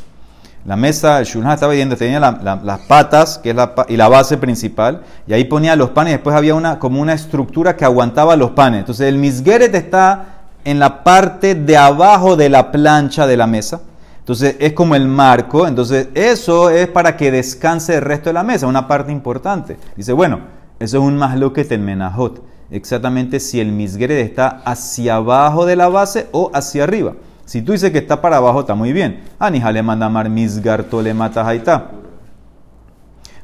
La 0.65 0.77
mesa, 0.77 1.19
el 1.21 1.25
shulhan 1.25 1.53
estaba 1.53 1.73
dividiendo, 1.73 1.97
tenía 1.97 2.21
las 2.21 2.81
patas 2.81 3.39
que 3.39 3.51
es 3.51 3.57
la, 3.57 3.75
y 3.89 3.97
la 3.97 4.09
base 4.09 4.37
principal, 4.37 5.03
y 5.27 5.33
ahí 5.33 5.45
ponía 5.45 5.77
los 5.77 5.91
panes, 5.91 6.15
después 6.15 6.35
había 6.35 6.55
una, 6.55 6.79
como 6.79 7.01
una 7.01 7.15
estructura 7.15 7.77
que 7.77 7.85
aguantaba 7.85 8.37
los 8.37 8.51
panes. 8.51 8.81
Entonces 8.81 9.09
el 9.09 9.17
misgeret 9.17 9.75
está 9.75 10.27
en 10.65 10.79
la 10.79 11.05
parte 11.05 11.55
de 11.55 11.77
abajo 11.77 12.37
de 12.37 12.49
la 12.49 12.73
plancha 12.73 13.27
de 13.27 13.37
la 13.37 13.47
mesa. 13.47 13.81
Entonces 14.29 14.57
es 14.59 14.75
como 14.75 14.95
el 14.95 15.09
marco, 15.09 15.67
entonces 15.67 16.11
eso 16.13 16.69
es 16.69 16.87
para 16.87 17.17
que 17.17 17.31
descanse 17.31 17.95
el 17.95 18.03
resto 18.03 18.29
de 18.29 18.35
la 18.35 18.43
mesa, 18.43 18.67
una 18.67 18.87
parte 18.87 19.11
importante. 19.11 19.79
Dice, 19.97 20.13
bueno, 20.13 20.41
eso 20.79 20.99
es 20.99 21.03
un 21.03 21.17
masloquet 21.17 21.73
en 21.73 21.83
menajot, 21.83 22.43
exactamente 22.71 23.41
si 23.41 23.59
el 23.59 23.73
misgred 23.73 24.19
está 24.19 24.61
hacia 24.67 25.15
abajo 25.15 25.65
de 25.65 25.77
la 25.77 25.89
base 25.89 26.27
o 26.33 26.51
hacia 26.53 26.85
arriba. 26.85 27.15
Si 27.47 27.63
tú 27.63 27.73
dices 27.73 27.91
que 27.91 27.97
está 27.97 28.21
para 28.21 28.37
abajo, 28.37 28.61
está 28.61 28.75
muy 28.75 28.93
bien. 28.93 29.25
Anija 29.39 29.73
le 29.73 29.83
manda 29.83 30.11
mar 30.11 30.29
misgarto 30.29 31.01
le 31.01 31.15
mata 31.15 31.55
está. 31.55 31.93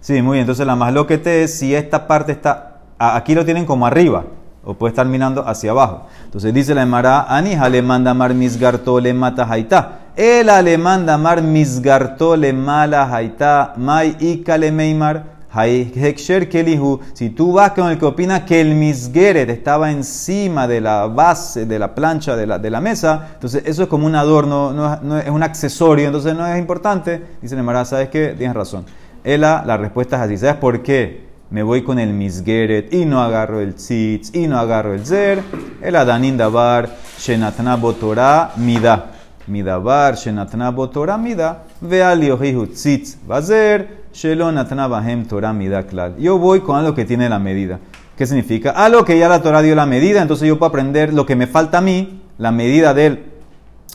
Sí, 0.00 0.20
muy 0.20 0.34
bien. 0.34 0.42
Entonces 0.42 0.66
la 0.66 0.76
masloquet 0.76 1.26
es 1.26 1.54
si 1.60 1.74
esta 1.74 2.06
parte 2.06 2.32
está, 2.32 2.82
aquí 2.98 3.34
lo 3.34 3.46
tienen 3.46 3.64
como 3.64 3.86
arriba, 3.86 4.26
o 4.64 4.74
puede 4.74 4.90
estar 4.90 5.06
mirando 5.06 5.46
hacia 5.46 5.70
abajo. 5.70 6.06
Entonces 6.24 6.52
dice 6.52 6.74
la 6.74 6.82
Emara, 6.82 7.24
Anija 7.28 7.68
le 7.68 7.82
manda 7.82 8.14
mar 8.14 8.34
misgarto 8.34 9.00
le 9.00 9.12
mata 9.14 9.46
haita. 9.48 10.00
El 10.16 10.48
alemán 10.48 11.06
damar 11.06 11.42
misgarto 11.42 12.36
le 12.36 12.52
mala 12.52 13.12
haita, 13.12 13.72
mai 13.76 14.16
ikale 14.20 14.70
meimar, 14.70 15.24
heksher 15.52 16.48
kelihu. 16.48 17.00
Si 17.14 17.30
tú 17.30 17.54
vas 17.54 17.72
con 17.72 17.90
el 17.90 17.98
que 17.98 18.04
opina 18.04 18.44
que 18.44 18.60
el 18.60 18.76
misgeret 18.76 19.50
estaba 19.50 19.90
encima 19.90 20.68
de 20.68 20.80
la 20.80 21.08
base, 21.08 21.66
de 21.66 21.80
la 21.80 21.96
plancha 21.96 22.36
de 22.36 22.46
la, 22.46 22.60
de 22.60 22.70
la 22.70 22.80
mesa, 22.80 23.30
entonces 23.34 23.64
eso 23.66 23.82
es 23.82 23.88
como 23.88 24.06
un 24.06 24.14
adorno, 24.14 24.72
no, 24.72 25.18
es 25.18 25.30
un 25.30 25.42
accesorio, 25.42 26.06
entonces 26.06 26.32
no 26.36 26.46
es 26.46 26.60
importante. 26.60 27.20
Dice 27.42 27.56
Nemara, 27.56 27.84
¿sabes 27.84 28.08
qué? 28.08 28.36
Tienes 28.38 28.54
razón. 28.54 28.84
Ela, 29.24 29.64
la 29.66 29.76
respuesta 29.76 30.14
es 30.14 30.22
así. 30.22 30.38
¿Sabes 30.38 30.56
por 30.56 30.80
qué? 30.84 31.33
Me 31.50 31.62
voy 31.62 31.82
con 31.82 31.98
el 31.98 32.12
misgeret 32.12 32.92
y 32.92 33.04
no 33.04 33.22
agarro 33.22 33.60
el 33.60 33.74
tzitz 33.74 34.34
y 34.34 34.46
no 34.48 34.58
agarro 34.58 34.94
el 34.94 35.04
zer. 35.04 35.42
El 35.82 35.96
adanin 35.96 36.36
dabar 36.36 36.88
shenatna 37.18 37.76
botorah 37.76 38.52
mida. 38.56 39.14
Midabar, 39.46 40.14
Shenatna 40.14 40.74
Torah 40.90 41.18
Mida, 41.18 41.64
Tzitz 41.82 43.18
Bazer, 43.26 44.04
Shelon 44.12 44.56
Atna 44.56 44.88
Bahem 44.88 45.26
Torah 45.26 45.52
Mida 45.52 45.86
Klal. 45.86 46.16
Yo 46.16 46.38
voy 46.38 46.60
con 46.60 46.76
algo 46.76 46.94
que 46.94 47.04
tiene 47.04 47.28
la 47.28 47.38
medida. 47.38 47.78
¿Qué 48.16 48.26
significa? 48.26 48.70
Algo 48.70 49.04
que 49.04 49.18
ya 49.18 49.28
la 49.28 49.42
Torah 49.42 49.60
dio 49.60 49.74
la 49.74 49.86
medida, 49.86 50.22
entonces 50.22 50.48
yo 50.48 50.58
puedo 50.58 50.68
aprender 50.68 51.12
lo 51.12 51.26
que 51.26 51.36
me 51.36 51.46
falta 51.46 51.78
a 51.78 51.80
mí, 51.80 52.22
la 52.38 52.52
medida 52.52 52.94
del 52.94 53.24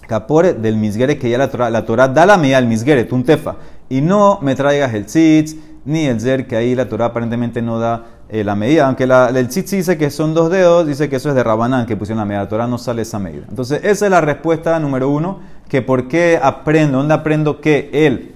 capore, 0.08 0.54
del 0.54 0.76
misgere, 0.76 1.18
que 1.18 1.30
ya 1.30 1.38
la 1.38 1.50
Torah, 1.50 1.70
la 1.70 1.86
Torah 1.86 2.08
da 2.08 2.26
la 2.26 2.38
medida 2.38 2.58
del 2.58 2.68
misgere, 2.68 3.08
un 3.12 3.24
tefa. 3.24 3.56
Y 3.90 4.02
no 4.02 4.40
me 4.42 4.56
traigas 4.56 4.94
el 4.94 5.06
tzitz, 5.06 5.56
ni 5.90 6.06
el 6.06 6.22
zer, 6.22 6.48
que 6.48 6.56
ahí 6.56 6.76
la 6.76 6.88
Torah 6.88 7.06
aparentemente 7.06 7.62
no 7.62 7.80
da 7.80 8.06
eh, 8.30 8.44
la 8.44 8.56
medida. 8.56 8.88
Aunque 8.88 9.04
el 9.04 9.48
tzitz 9.48 9.72
dice 9.72 9.98
que 9.98 10.12
son 10.12 10.34
dos 10.34 10.52
dedos, 10.52 10.86
dice 10.86 11.10
que 11.10 11.16
eso 11.16 11.30
es 11.30 11.36
de 11.36 11.44
Rabanán, 11.44 11.86
que 11.86 11.98
pusieron 11.98 12.20
la 12.20 12.26
medida. 12.26 12.44
La 12.44 12.50
Torah 12.50 12.68
no 12.68 12.78
sale 12.78 13.02
esa 13.02 13.20
medida. 13.20 13.46
Entonces, 13.50 13.82
esa 13.84 14.06
es 14.06 14.12
la 14.12 14.22
respuesta 14.22 14.80
número 14.80 15.10
uno, 15.10 15.40
que 15.68 15.82
por 15.82 16.08
qué 16.08 16.40
aprendo, 16.42 17.00
dónde 17.00 17.14
aprendo 17.14 17.60
que 17.60 17.90
el 17.92 18.34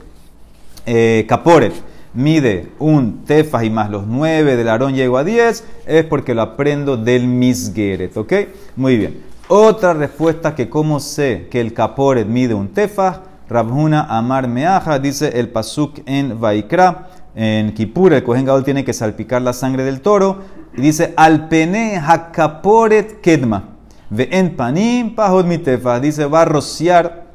eh, 0.86 1.26
caporet 1.30 1.74
mide 2.14 2.70
un 2.80 3.24
tefas 3.26 3.64
y 3.64 3.70
más 3.70 3.90
los 3.90 4.06
nueve 4.06 4.56
del 4.56 4.70
arón 4.70 4.96
llego 4.96 5.18
a 5.18 5.24
diez, 5.24 5.64
es 5.86 6.06
porque 6.06 6.34
lo 6.34 6.42
aprendo 6.42 6.98
del 6.98 7.28
misgeret, 7.28 8.16
¿ok? 8.18 8.34
Muy 8.76 8.98
bien. 8.98 9.22
Otra 9.48 9.94
respuesta 9.94 10.56
que 10.56 10.70
cómo 10.70 11.00
sé 11.00 11.48
que 11.52 11.62
el 11.62 11.74
caporet 11.74 12.28
mide 12.28 12.54
un 12.54 12.70
tefas, 12.70 13.20
Rabhuna 13.50 14.06
Amar 14.10 14.48
Meaja, 14.48 15.00
dice 15.00 15.40
el 15.40 15.50
pasuk 15.50 16.00
en 16.06 16.40
Vaikra, 16.40 17.10
en 17.36 17.74
Kippur, 17.74 18.14
el 18.14 18.24
Kohen 18.24 18.46
Gadol 18.46 18.64
tiene 18.64 18.84
que 18.84 18.94
salpicar 18.94 19.42
la 19.42 19.54
sangre 19.54 19.84
del 19.84 20.02
toro. 20.02 20.40
Y 20.76 20.82
dice, 20.82 21.14
al 21.18 21.48
pene 21.48 21.98
hakaporet 21.98 23.22
kedma. 23.22 23.70
Ve 24.10 24.30
en 24.32 24.56
panim 24.56 25.16
pahod 25.16 25.46
mitefa. 25.46 26.00
Dice, 26.00 26.26
va 26.26 26.42
a 26.42 26.46
rociar 26.46 27.26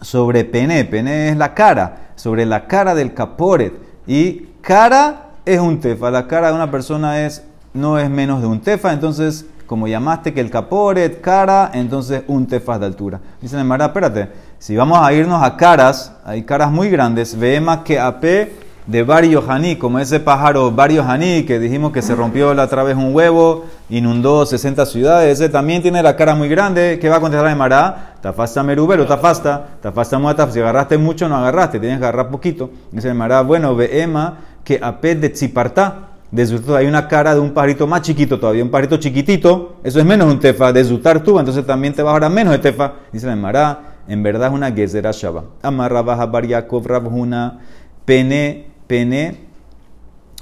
sobre 0.00 0.44
pene. 0.44 0.84
Pene 0.84 1.30
es 1.30 1.36
la 1.36 1.54
cara. 1.54 2.12
Sobre 2.16 2.44
la 2.44 2.66
cara 2.66 2.94
del 2.94 3.14
caporet. 3.14 3.72
Y 4.06 4.48
cara 4.60 5.30
es 5.44 5.60
un 5.60 5.80
tefa. 5.80 6.10
La 6.10 6.26
cara 6.26 6.48
de 6.48 6.54
una 6.54 6.70
persona 6.70 7.24
es, 7.24 7.44
no 7.72 7.98
es 7.98 8.10
menos 8.10 8.40
de 8.42 8.46
un 8.46 8.60
tefa. 8.60 8.92
Entonces, 8.92 9.46
como 9.66 9.88
llamaste 9.88 10.34
que 10.34 10.40
el 10.42 10.50
caporet, 10.50 11.22
cara, 11.22 11.70
entonces 11.72 12.24
un 12.26 12.46
tefas 12.46 12.78
de 12.78 12.84
altura. 12.84 13.20
Dice 13.40 13.64
Mara, 13.64 13.86
espérate, 13.86 14.28
si 14.58 14.76
vamos 14.76 14.98
a 14.98 15.10
irnos 15.14 15.42
a 15.42 15.56
caras, 15.56 16.14
hay 16.26 16.42
caras 16.42 16.70
muy 16.70 16.90
grandes, 16.90 17.38
ve 17.38 17.58
más 17.58 17.78
que 17.78 17.98
AP 17.98 18.50
de 18.92 19.02
varios 19.04 19.48
haní, 19.48 19.76
como 19.76 19.98
ese 19.98 20.20
pájaro 20.20 20.70
varios 20.70 21.06
haní 21.06 21.44
que 21.44 21.58
dijimos 21.58 21.92
que 21.92 22.02
se 22.02 22.14
rompió 22.14 22.52
la 22.52 22.64
otra 22.64 22.82
vez 22.82 22.94
un 22.94 23.14
huevo, 23.14 23.64
inundó 23.88 24.44
60 24.44 24.84
ciudades, 24.84 25.40
ese 25.40 25.48
también 25.48 25.80
tiene 25.80 26.02
la 26.02 26.14
cara 26.14 26.34
muy 26.34 26.46
grande, 26.46 26.98
¿qué 27.00 27.08
va 27.08 27.16
a 27.16 27.20
contestar 27.20 27.48
de 27.48 27.54
Mará? 27.54 28.16
Tafasta 28.20 28.62
merubero, 28.62 29.06
tafasta, 29.06 29.78
tafasta 29.80 30.18
muata, 30.18 30.50
si 30.50 30.60
agarraste 30.60 30.98
mucho 30.98 31.26
no 31.26 31.36
agarraste, 31.38 31.80
tienes 31.80 32.00
que 32.00 32.04
agarrar 32.04 32.28
poquito. 32.28 32.68
Dice 32.90 33.14
Mará, 33.14 33.40
bueno, 33.40 33.74
ve 33.74 34.02
Ema 34.02 34.40
que 34.62 34.78
apet 34.80 35.18
de 35.18 35.30
tzipartá, 35.30 36.10
de 36.30 36.76
hay 36.76 36.86
una 36.86 37.08
cara 37.08 37.34
de 37.34 37.40
un 37.40 37.52
pajarito 37.52 37.86
más 37.86 38.02
chiquito 38.02 38.38
todavía, 38.38 38.62
un 38.62 38.70
pajarito 38.70 38.98
chiquitito, 38.98 39.76
eso 39.82 40.00
es 40.00 40.04
menos 40.04 40.30
un 40.30 40.38
tefa, 40.38 40.70
de 40.70 40.84
zutar 40.84 41.22
tú, 41.22 41.38
entonces 41.38 41.64
también 41.64 41.94
te 41.94 42.02
va 42.02 42.10
a 42.10 42.12
ahorrar 42.12 42.30
menos 42.30 42.52
de 42.52 42.58
tefa. 42.58 42.92
Dice 43.10 43.26
la 43.26 43.36
Mará, 43.36 43.80
en 44.06 44.22
verdad 44.22 44.48
es 44.48 44.54
una 44.54 44.70
gezerá 44.70 45.12
shaba. 45.12 45.44
Amarra 45.62 46.02
baja 46.02 46.26
bariakov 46.26 46.86
rabhuna 46.86 47.58
pene 48.04 48.71
pene 48.92 49.22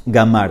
gamar. 0.04 0.50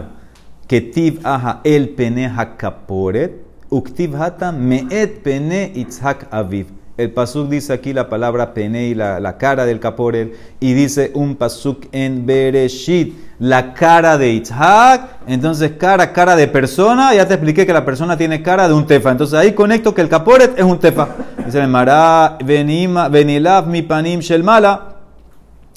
Ketiv 0.68 1.20
aha 1.25 1.60
el 1.65 1.89
pene 2.00 2.29
hakaporet. 2.29 3.32
Uktiv 3.70 4.15
hata 4.15 4.51
meet 4.51 5.22
pene 5.24 5.72
itzhak 5.75 6.27
aviv. 6.32 6.68
El 7.00 7.12
pasuk 7.12 7.50
dice 7.50 7.72
aquí 7.72 7.94
la 7.94 8.10
palabra 8.10 8.53
pene 8.53 8.88
y 8.88 8.94
la, 8.94 9.20
la, 9.20 9.38
cara 9.38 9.65
del 9.65 9.79
caporet. 9.79 10.34
Y 10.60 10.74
dice 10.74 11.12
un 11.13 11.36
pasuk 11.36 11.88
en 11.94 12.25
Bereshit, 12.25 13.13
la 13.39 13.74
cara 13.74 14.18
de 14.18 14.34
Itzhak. 14.34 15.22
Entonces, 15.27 15.72
cara, 15.79 16.12
cara 16.12 16.36
de 16.36 16.48
persona. 16.50 17.13
Ya 17.13 17.25
te 17.25 17.36
expliqué 17.36 17.65
que 17.65 17.72
la 17.72 17.86
persona 17.86 18.18
tiene 18.18 18.41
cara 18.41 18.68
de 18.68 18.74
un 18.74 18.86
tefa. 18.86 19.12
Entonces 19.12 19.39
ahí 19.39 19.53
conecto 19.53 19.94
que 19.94 20.01
el 20.01 20.10
caporet 20.10 20.58
es 20.58 20.65
un 20.65 20.77
tefa. 20.77 21.08
Dice, 21.46 21.65
Mará, 21.68 22.38
venilav 22.44 23.68
mi 23.68 23.82
panim 23.82 24.20
shel 24.20 24.44
mala. 24.44 24.88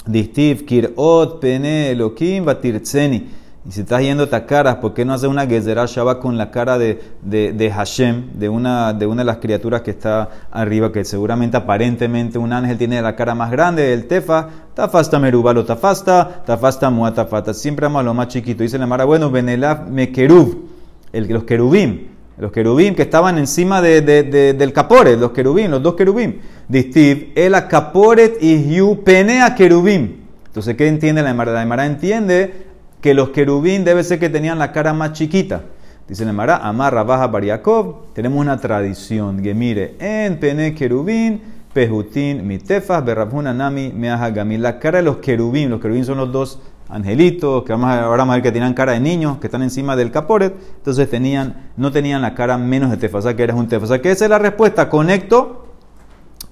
Distiv, 0.06 0.64
Kirot, 0.64 1.40
Pene, 1.40 1.90
Elohim, 1.90 2.44
Batirtzeni. 2.44 3.42
Y 3.64 3.70
si 3.70 3.82
estás 3.82 4.02
yendo 4.02 4.28
a 4.32 4.46
caras, 4.46 4.76
¿por 4.76 4.92
qué 4.92 5.04
no 5.04 5.14
hace 5.14 5.28
una 5.28 5.46
Gezerah 5.46 5.86
Shabbat 5.86 6.18
con 6.18 6.36
la 6.36 6.50
cara 6.50 6.78
de, 6.78 7.00
de, 7.22 7.70
Hashem, 7.70 8.32
de 8.34 8.48
una, 8.48 8.92
de 8.92 9.06
una 9.06 9.22
de 9.22 9.26
las 9.26 9.36
criaturas 9.36 9.82
que 9.82 9.92
está 9.92 10.28
arriba, 10.50 10.90
que 10.90 11.04
seguramente, 11.04 11.56
aparentemente, 11.56 12.38
un 12.38 12.52
ángel 12.52 12.76
tiene 12.76 13.00
la 13.00 13.14
cara 13.14 13.36
más 13.36 13.52
grande, 13.52 13.92
el 13.92 14.08
Tefa, 14.08 14.48
Tafasta 14.74 15.20
Merubalo, 15.20 15.64
Tafasta, 15.64 16.42
Tafasta 16.44 16.90
Muatafata. 16.90 17.54
Siempre 17.54 17.86
ama 17.86 18.02
lo 18.02 18.14
más 18.14 18.28
chiquito. 18.28 18.64
Dice 18.64 18.78
la 18.78 18.86
Mara, 18.88 19.04
bueno, 19.04 19.30
Benelaf 19.30 19.86
Mekerub, 19.88 20.68
el, 21.12 21.28
los 21.28 21.44
querubim. 21.44 22.11
Los 22.38 22.50
querubim 22.50 22.94
que 22.94 23.02
estaban 23.02 23.38
encima 23.38 23.82
de, 23.82 24.02
del 24.02 24.72
caporet, 24.72 25.18
los 25.18 25.32
querubim, 25.32 25.70
los 25.70 25.82
dos 25.82 25.94
querubim. 25.94 26.38
Distiv, 26.66 27.32
el 27.34 27.52
caporet 27.68 28.38
y 28.40 28.74
yu 28.74 29.02
penea 29.04 29.54
querubim. 29.54 30.22
Entonces, 30.46 30.76
¿qué 30.76 30.88
entiende 30.88 31.22
la 31.22 31.30
Emara? 31.30 31.52
La 31.52 31.62
Emara 31.62 31.86
entiende 31.86 32.52
que 33.00 33.14
los 33.14 33.30
querubim 33.30 33.84
debe 33.84 34.02
ser 34.04 34.18
que 34.18 34.28
tenían 34.28 34.58
la 34.58 34.72
cara 34.72 34.92
más 34.92 35.12
chiquita. 35.12 35.62
Dice 36.08 36.24
la 36.24 36.30
Emara, 36.30 36.56
amarra 36.56 37.04
baja 37.04 37.26
bariakov. 37.26 38.12
Tenemos 38.14 38.40
una 38.40 38.58
tradición 38.58 39.42
que 39.42 39.54
mire, 39.54 39.96
en 39.98 40.38
pene 40.38 40.74
querubim, 40.74 41.40
pejutin 41.72 42.46
mitefas, 42.46 43.04
berrabhuna 43.04 43.52
nami, 43.52 43.92
meaha 43.94 44.30
La 44.30 44.78
cara 44.78 44.98
de 44.98 45.04
los 45.04 45.18
querubim, 45.18 45.70
los 45.70 45.80
querubim 45.80 46.04
son 46.04 46.18
los 46.18 46.32
dos 46.32 46.60
angelitos, 46.92 47.64
que 47.64 47.72
ahora 47.72 48.06
vamos 48.06 48.32
a 48.32 48.36
ver 48.36 48.42
que 48.42 48.52
tenían 48.52 48.74
cara 48.74 48.92
de 48.92 49.00
niños, 49.00 49.38
que 49.38 49.46
están 49.46 49.62
encima 49.62 49.96
del 49.96 50.10
caporet, 50.10 50.54
entonces 50.76 51.08
tenían, 51.08 51.70
no 51.76 51.90
tenían 51.90 52.22
la 52.22 52.34
cara 52.34 52.58
menos 52.58 52.90
de 52.90 52.98
tefa, 52.98 53.18
o 53.18 53.22
sea 53.22 53.34
que 53.34 53.42
eres 53.42 53.56
un 53.56 53.66
tefa. 53.66 53.84
O 53.84 53.88
sea 53.88 54.02
que 54.02 54.10
esa 54.10 54.24
es 54.24 54.30
la 54.30 54.38
respuesta. 54.38 54.88
Conecto 54.88 55.66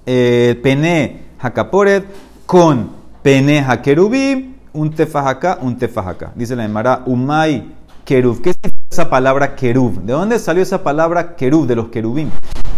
eh, 0.05 0.59
pene 0.63 1.25
jacaporet 1.39 2.05
con 2.45 2.89
pene 3.21 3.63
jaquerubim, 3.63 4.55
un 4.73 4.91
tefa 4.91 5.29
acá, 5.29 5.59
un 5.61 5.77
tefa 5.77 6.09
acá. 6.09 6.31
Dice 6.35 6.55
la 6.55 6.65
Emara, 6.65 7.03
umay 7.05 7.71
kerub. 8.03 8.41
¿Qué 8.41 8.49
es 8.49 8.57
esa 8.89 9.09
palabra 9.09 9.55
kerub? 9.55 10.01
¿De 10.01 10.13
dónde 10.13 10.39
salió 10.39 10.63
esa 10.63 10.83
palabra 10.83 11.35
kerub? 11.35 11.67
De 11.67 11.75
los 11.75 11.89
querubim. 11.89 12.29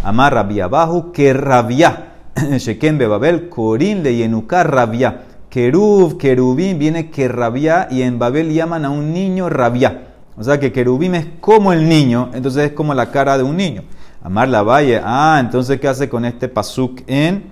Amar 0.03 0.33
rabia 0.33 0.65
abajo, 0.65 1.11
que 1.11 1.33
rabia. 1.33 2.09
Bebabel, 2.97 3.47
corín 3.49 4.03
le 4.03 4.15
yenuka 4.15 4.63
rabia. 4.63 5.23
Kerub, 5.53 6.17
querubín, 6.17 6.79
viene 6.79 7.11
que 7.11 7.27
rabia 7.27 7.87
y 7.91 8.01
en 8.01 8.17
Babel 8.17 8.51
llaman 8.51 8.85
a 8.85 8.89
un 8.89 9.13
niño 9.13 9.49
rabia. 9.49 10.07
O 10.35 10.43
sea 10.43 10.59
que 10.59 10.71
querubín 10.71 11.13
es 11.13 11.27
como 11.39 11.71
el 11.71 11.87
niño, 11.87 12.31
entonces 12.33 12.71
es 12.71 12.71
como 12.71 12.95
la 12.95 13.11
cara 13.11 13.37
de 13.37 13.43
un 13.43 13.55
niño. 13.55 13.83
Amar 14.23 14.47
la 14.49 14.63
valle, 14.63 14.99
ah, 15.03 15.37
entonces 15.39 15.79
¿qué 15.79 15.87
hace 15.87 16.09
con 16.09 16.25
este 16.25 16.47
pasuk 16.47 17.01
en 17.05 17.51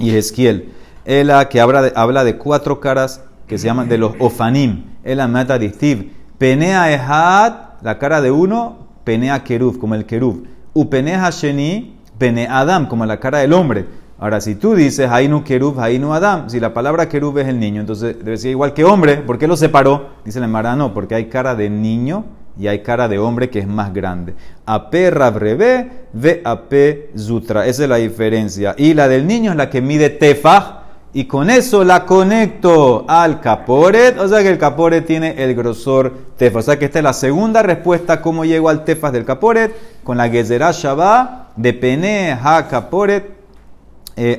Yehezquiel? 0.00 0.72
Ela 1.04 1.48
que 1.48 1.60
habla 1.60 1.82
de, 1.82 1.92
habla 1.94 2.24
de 2.24 2.38
cuatro 2.38 2.80
caras 2.80 3.22
que 3.46 3.56
se 3.56 3.68
llaman 3.68 3.88
de 3.88 3.98
los 3.98 4.14
ofanim. 4.18 4.86
Ela 5.04 5.28
mata 5.28 5.60
distiv. 5.60 6.12
Penea 6.38 6.90
ehad, 6.90 7.52
la 7.82 8.00
cara 8.00 8.20
de 8.20 8.32
uno, 8.32 8.88
penea 9.04 9.44
kerub, 9.44 9.78
como 9.78 9.94
el 9.94 10.06
kerub. 10.06 10.48
Upenea 10.74 11.30
sheni, 11.30 12.00
pene 12.18 12.48
adam, 12.48 12.88
como 12.88 13.06
la 13.06 13.20
cara 13.20 13.38
del 13.38 13.52
hombre. 13.52 14.01
Ahora, 14.22 14.40
si 14.40 14.54
tú 14.54 14.76
dices 14.76 15.10
Hainu 15.10 15.42
Kerub, 15.42 15.80
Hainu 15.80 16.14
Adam, 16.14 16.48
si 16.48 16.60
la 16.60 16.72
palabra 16.72 17.08
Kerub 17.08 17.36
es 17.38 17.48
el 17.48 17.58
niño, 17.58 17.80
entonces 17.80 18.24
debe 18.24 18.36
ser 18.36 18.52
igual 18.52 18.72
que 18.72 18.84
hombre. 18.84 19.16
¿Por 19.16 19.36
qué 19.36 19.48
lo 19.48 19.56
separó? 19.56 20.10
Dice 20.24 20.38
la 20.38 20.46
Mara, 20.46 20.76
no, 20.76 20.94
porque 20.94 21.16
hay 21.16 21.24
cara 21.24 21.56
de 21.56 21.68
niño 21.68 22.24
y 22.56 22.68
hay 22.68 22.84
cara 22.84 23.08
de 23.08 23.18
hombre 23.18 23.50
que 23.50 23.58
es 23.58 23.66
más 23.66 23.92
grande. 23.92 24.36
AP 24.64 24.94
Rabrebe, 25.10 26.06
ve 26.12 26.40
AP 26.44 27.18
Zutra. 27.18 27.66
Esa 27.66 27.82
es 27.82 27.88
la 27.88 27.96
diferencia. 27.96 28.76
Y 28.78 28.94
la 28.94 29.08
del 29.08 29.26
niño 29.26 29.50
es 29.50 29.56
la 29.56 29.68
que 29.68 29.82
mide 29.82 30.08
Tefaj. 30.08 30.82
Y 31.14 31.24
con 31.24 31.50
eso 31.50 31.82
la 31.82 32.06
conecto 32.06 33.04
al 33.08 33.40
caporet. 33.40 34.20
O 34.20 34.28
sea 34.28 34.40
que 34.40 34.50
el 34.50 34.56
caporet 34.56 35.04
tiene 35.04 35.34
el 35.42 35.56
grosor 35.56 36.12
tefaj. 36.36 36.60
O 36.60 36.62
sea 36.62 36.78
que 36.78 36.84
esta 36.84 37.00
es 37.00 37.04
la 37.04 37.12
segunda 37.12 37.60
respuesta. 37.64 38.22
¿Cómo 38.22 38.44
llego 38.44 38.68
al 38.68 38.84
tefaj 38.84 39.10
del 39.10 39.24
caporet? 39.24 39.74
Con 40.04 40.16
la 40.16 40.28
gezerah 40.30 40.70
shabá 40.70 41.48
de 41.56 41.72
pene 41.74 42.38
ha 42.40 42.68
caporet 42.68 43.41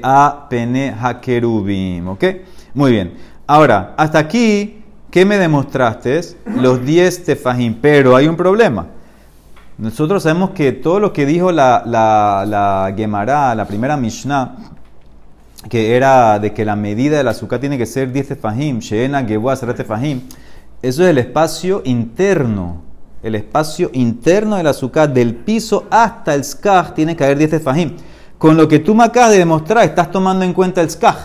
a 0.01 0.47
pene 0.49 0.93
hakerubim. 0.99 2.07
¿Ok? 2.07 2.23
Muy 2.73 2.91
bien. 2.91 3.13
Ahora, 3.45 3.93
hasta 3.97 4.19
aquí, 4.19 4.83
¿qué 5.11 5.25
me 5.25 5.37
demostraste? 5.37 6.21
Los 6.55 6.83
10 6.85 7.25
tefajim. 7.25 7.75
Pero 7.81 8.15
hay 8.15 8.27
un 8.27 8.35
problema. 8.35 8.87
Nosotros 9.77 10.23
sabemos 10.23 10.51
que 10.51 10.71
todo 10.71 10.99
lo 10.99 11.13
que 11.13 11.25
dijo 11.25 11.51
la, 11.51 11.83
la, 11.85 12.93
Gemara, 12.95 13.53
la 13.55 13.65
primera 13.65 13.97
Mishnah, 13.97 14.55
que 15.69 15.95
era 15.95 16.39
de 16.39 16.53
que 16.53 16.63
la 16.63 16.75
medida 16.75 17.17
del 17.17 17.27
azúcar 17.27 17.59
tiene 17.59 17.77
que 17.77 17.85
ser 17.85 18.11
10 18.11 18.29
tefajim, 18.29 18.79
Sheena, 18.79 19.25
Geboa, 19.25 19.55
tefajim, 19.55 20.21
eso 20.81 21.03
es 21.03 21.09
el 21.09 21.17
espacio 21.17 21.81
interno. 21.85 22.81
El 23.23 23.35
espacio 23.35 23.89
interno 23.93 24.57
del 24.57 24.67
azúcar, 24.67 25.13
del 25.13 25.33
piso 25.33 25.85
hasta 25.89 26.35
el 26.35 26.43
skaj, 26.43 26.93
tiene 26.93 27.15
que 27.15 27.23
haber 27.23 27.37
10 27.37 27.49
tefajim 27.51 27.95
con 28.43 28.57
lo 28.57 28.67
que 28.67 28.79
tú 28.79 28.93
me 28.93 29.05
acabas 29.05 29.31
de 29.31 29.37
demostrar, 29.37 29.85
estás 29.85 30.11
tomando 30.11 30.43
en 30.43 30.51
cuenta 30.51 30.81
el 30.81 30.89
skaj. 30.89 31.15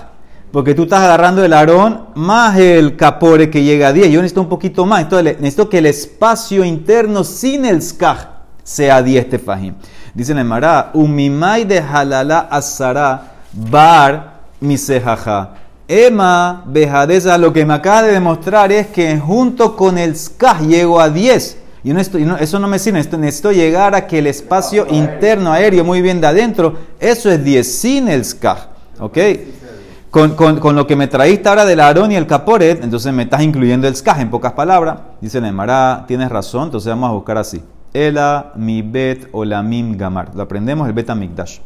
Porque 0.53 0.73
tú 0.73 0.85
estás 0.85 1.03
agarrando 1.03 1.45
el 1.45 1.53
arón 1.53 2.11
más 2.15 2.57
el 2.57 2.95
capore 2.95 3.51
que 3.51 3.65
llega 3.65 3.89
a 3.89 3.93
10. 3.93 4.13
Yo 4.13 4.23
necesito 4.23 4.43
un 4.43 4.49
poquito 4.49 4.87
más. 4.87 5.01
Entonces 5.01 5.35
necesito 5.41 5.69
que 5.69 5.79
el 5.79 5.87
espacio 5.87 6.65
interno 6.65 7.25
sin 7.25 7.65
el 7.65 7.83
skaj 7.83 8.19
sea 8.63 9.03
10 9.03 9.31
tefajim. 9.31 9.75
Dice 10.15 10.31
en 10.31 10.39
el 10.39 10.45
Mará, 10.45 10.93
umimai 10.95 11.65
de 11.65 11.81
halala 11.81 12.47
asara 12.53 13.33
bar 13.53 14.35
misejaja. 14.61 15.55
Emma 15.89 16.63
bejadeza, 16.67 17.37
lo 17.37 17.53
que 17.53 17.67
me 17.67 17.75
acaba 17.75 18.05
de 18.05 18.13
demostrar 18.13 18.71
es 18.71 18.87
que 18.87 19.19
junto 19.19 19.75
con 19.75 19.99
el 19.99 20.17
skaj 20.17 20.61
llego 20.69 21.01
a 21.01 21.11
10. 21.11 21.59
Y 21.85 21.93
eso 21.97 22.59
no 22.59 22.69
me 22.69 22.79
sirve, 22.79 22.99
necesito, 22.99 23.53
llegar 23.53 23.95
a 23.95 24.07
que 24.07 24.19
el 24.19 24.27
espacio 24.27 24.87
interno 24.91 25.53
aéreo, 25.53 25.85
muy 25.85 26.03
bien 26.03 26.21
de 26.21 26.27
adentro, 26.27 26.75
eso 26.99 27.31
es 27.31 27.43
10 27.43 27.81
sin 27.81 28.09
el 28.09 28.25
skaj. 28.25 28.69
¿Ok? 28.99 29.19
Con, 30.11 30.75
lo 30.75 30.87
que 30.87 30.97
me 30.97 31.07
traíste 31.07 31.49
ahora 31.49 31.65
del 31.65 31.81
Aarón 31.81 32.11
y 32.11 32.17
el 32.17 32.27
Caporet, 32.27 32.83
entonces 32.83 33.13
me 33.13 33.25
estás 33.25 33.43
incluyendo 33.43 33.87
el 33.87 33.95
skaj 33.95 34.21
en 34.21 34.31
pocas 34.31 34.53
palabras. 34.53 34.99
Dice 35.21 35.41
Nemara, 35.41 36.05
tienes 36.09 36.31
razón, 36.31 36.65
entonces 36.65 36.89
vamos 36.89 37.11
a 37.11 37.13
buscar 37.13 37.39
así. 37.39 37.63
Ela, 37.93 38.53
mi 38.57 38.83
bet, 38.83 39.29
olamim, 39.33 39.97
gamar. 39.97 40.35
Lo 40.35 40.43
aprendemos 40.43 40.89
el 40.89 40.95
bet 40.95 41.11
amigdash. 41.11 41.59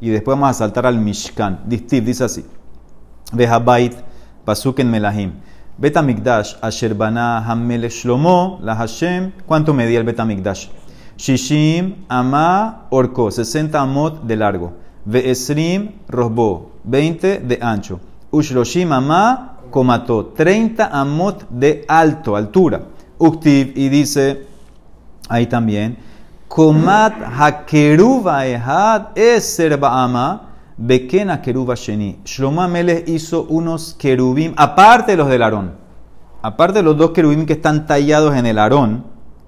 Y 0.00 0.10
después 0.10 0.36
vamos 0.36 0.50
a 0.50 0.54
saltar 0.54 0.86
al 0.86 0.98
Mishkan. 0.98 1.60
dice 1.66 2.24
así. 2.24 2.46
Vehabait, 3.32 3.94
pasuk 4.44 4.78
en 4.78 4.90
melahim. 4.90 5.32
Betamigdash, 5.78 6.56
Asher 6.60 6.94
Bana 6.94 7.44
Hamele 7.46 7.88
Shlomo, 7.88 8.58
la 8.62 8.74
Hashem. 8.74 9.32
¿Cuánto 9.46 9.72
medía 9.72 10.00
el 10.00 10.04
Betamigdash? 10.04 10.66
Shishim, 11.16 12.04
Ama, 12.08 12.86
Orko, 12.90 13.30
60 13.30 13.80
amot 13.80 14.24
de 14.24 14.36
largo. 14.36 14.72
Ve'esrim, 15.04 15.92
Rosbo, 16.08 16.72
20 16.82 17.38
de 17.38 17.58
ancho. 17.62 18.00
Ushloshim, 18.32 18.92
Ama, 18.92 19.56
Komato, 19.70 20.32
30 20.36 20.86
amot 20.86 21.48
de 21.48 21.84
alto, 21.86 22.34
altura. 22.34 22.82
Uktiv, 23.18 23.72
y 23.76 23.88
dice 23.88 24.46
ahí 25.28 25.46
también, 25.46 25.96
Komat 26.48 27.14
Hakeruva 27.38 28.46
Ehad, 28.46 29.16
Eser 29.16 29.78
Ba'ama, 29.78 30.47
Bekena 30.78 31.42
keruba 31.42 31.74
sheni. 31.74 32.18
Shlomo 32.24 32.62
hizo 33.06 33.42
unos 33.48 33.94
querubim, 33.98 34.54
aparte 34.56 35.12
de 35.12 35.16
los 35.16 35.28
del 35.28 35.42
Aarón. 35.42 35.72
Aparte 36.40 36.78
de 36.78 36.82
los 36.84 36.96
dos 36.96 37.10
querubim 37.10 37.46
que 37.46 37.54
están 37.54 37.88
tallados 37.88 38.36
en 38.36 38.46
el 38.46 38.60
Aarón, 38.60 39.04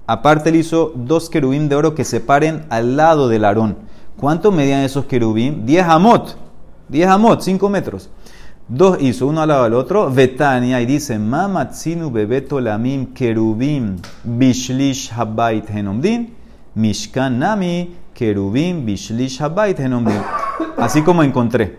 aparte 0.09 0.49
él 0.49 0.57
hizo 0.57 0.93
dos 0.97 1.31
querubim 1.31 1.69
de 1.69 1.77
oro 1.77 1.95
que 1.95 2.05
se 2.05 2.19
paren 2.19 2.67
al 2.69 2.97
lado 2.97 3.29
del 3.29 3.45
Aarón. 3.45 3.77
¿Cuánto 4.17 4.51
medían 4.51 4.83
esos 4.83 5.05
querubim? 5.05 5.65
10 5.65 5.85
amot. 5.85 6.37
10 6.89 7.09
amot, 7.09 7.41
5 7.41 7.69
metros. 7.69 8.11
Dos 8.67 8.99
hizo, 9.01 9.29
uno 9.29 9.41
al 9.43 9.49
lado 9.49 9.65
del 9.65 9.75
otro. 9.75 10.11
Betania 10.11 10.81
y 10.81 10.87
dice, 10.87 11.17
Mamatzinu 11.17 12.11
bebeto 12.11 12.61
lamim 12.61 13.15
querubim 13.15 13.97
bishlish 14.25 15.13
habait 15.13 15.65
genomdin. 15.65 16.35
Mishkan 16.75 17.39
nami 17.39 17.95
querubim 18.15 18.85
bishlish 18.85 19.41
habait 19.41 19.77
genomdin. 19.77 20.21
Así 20.77 21.03
como 21.03 21.23
encontré 21.23 21.79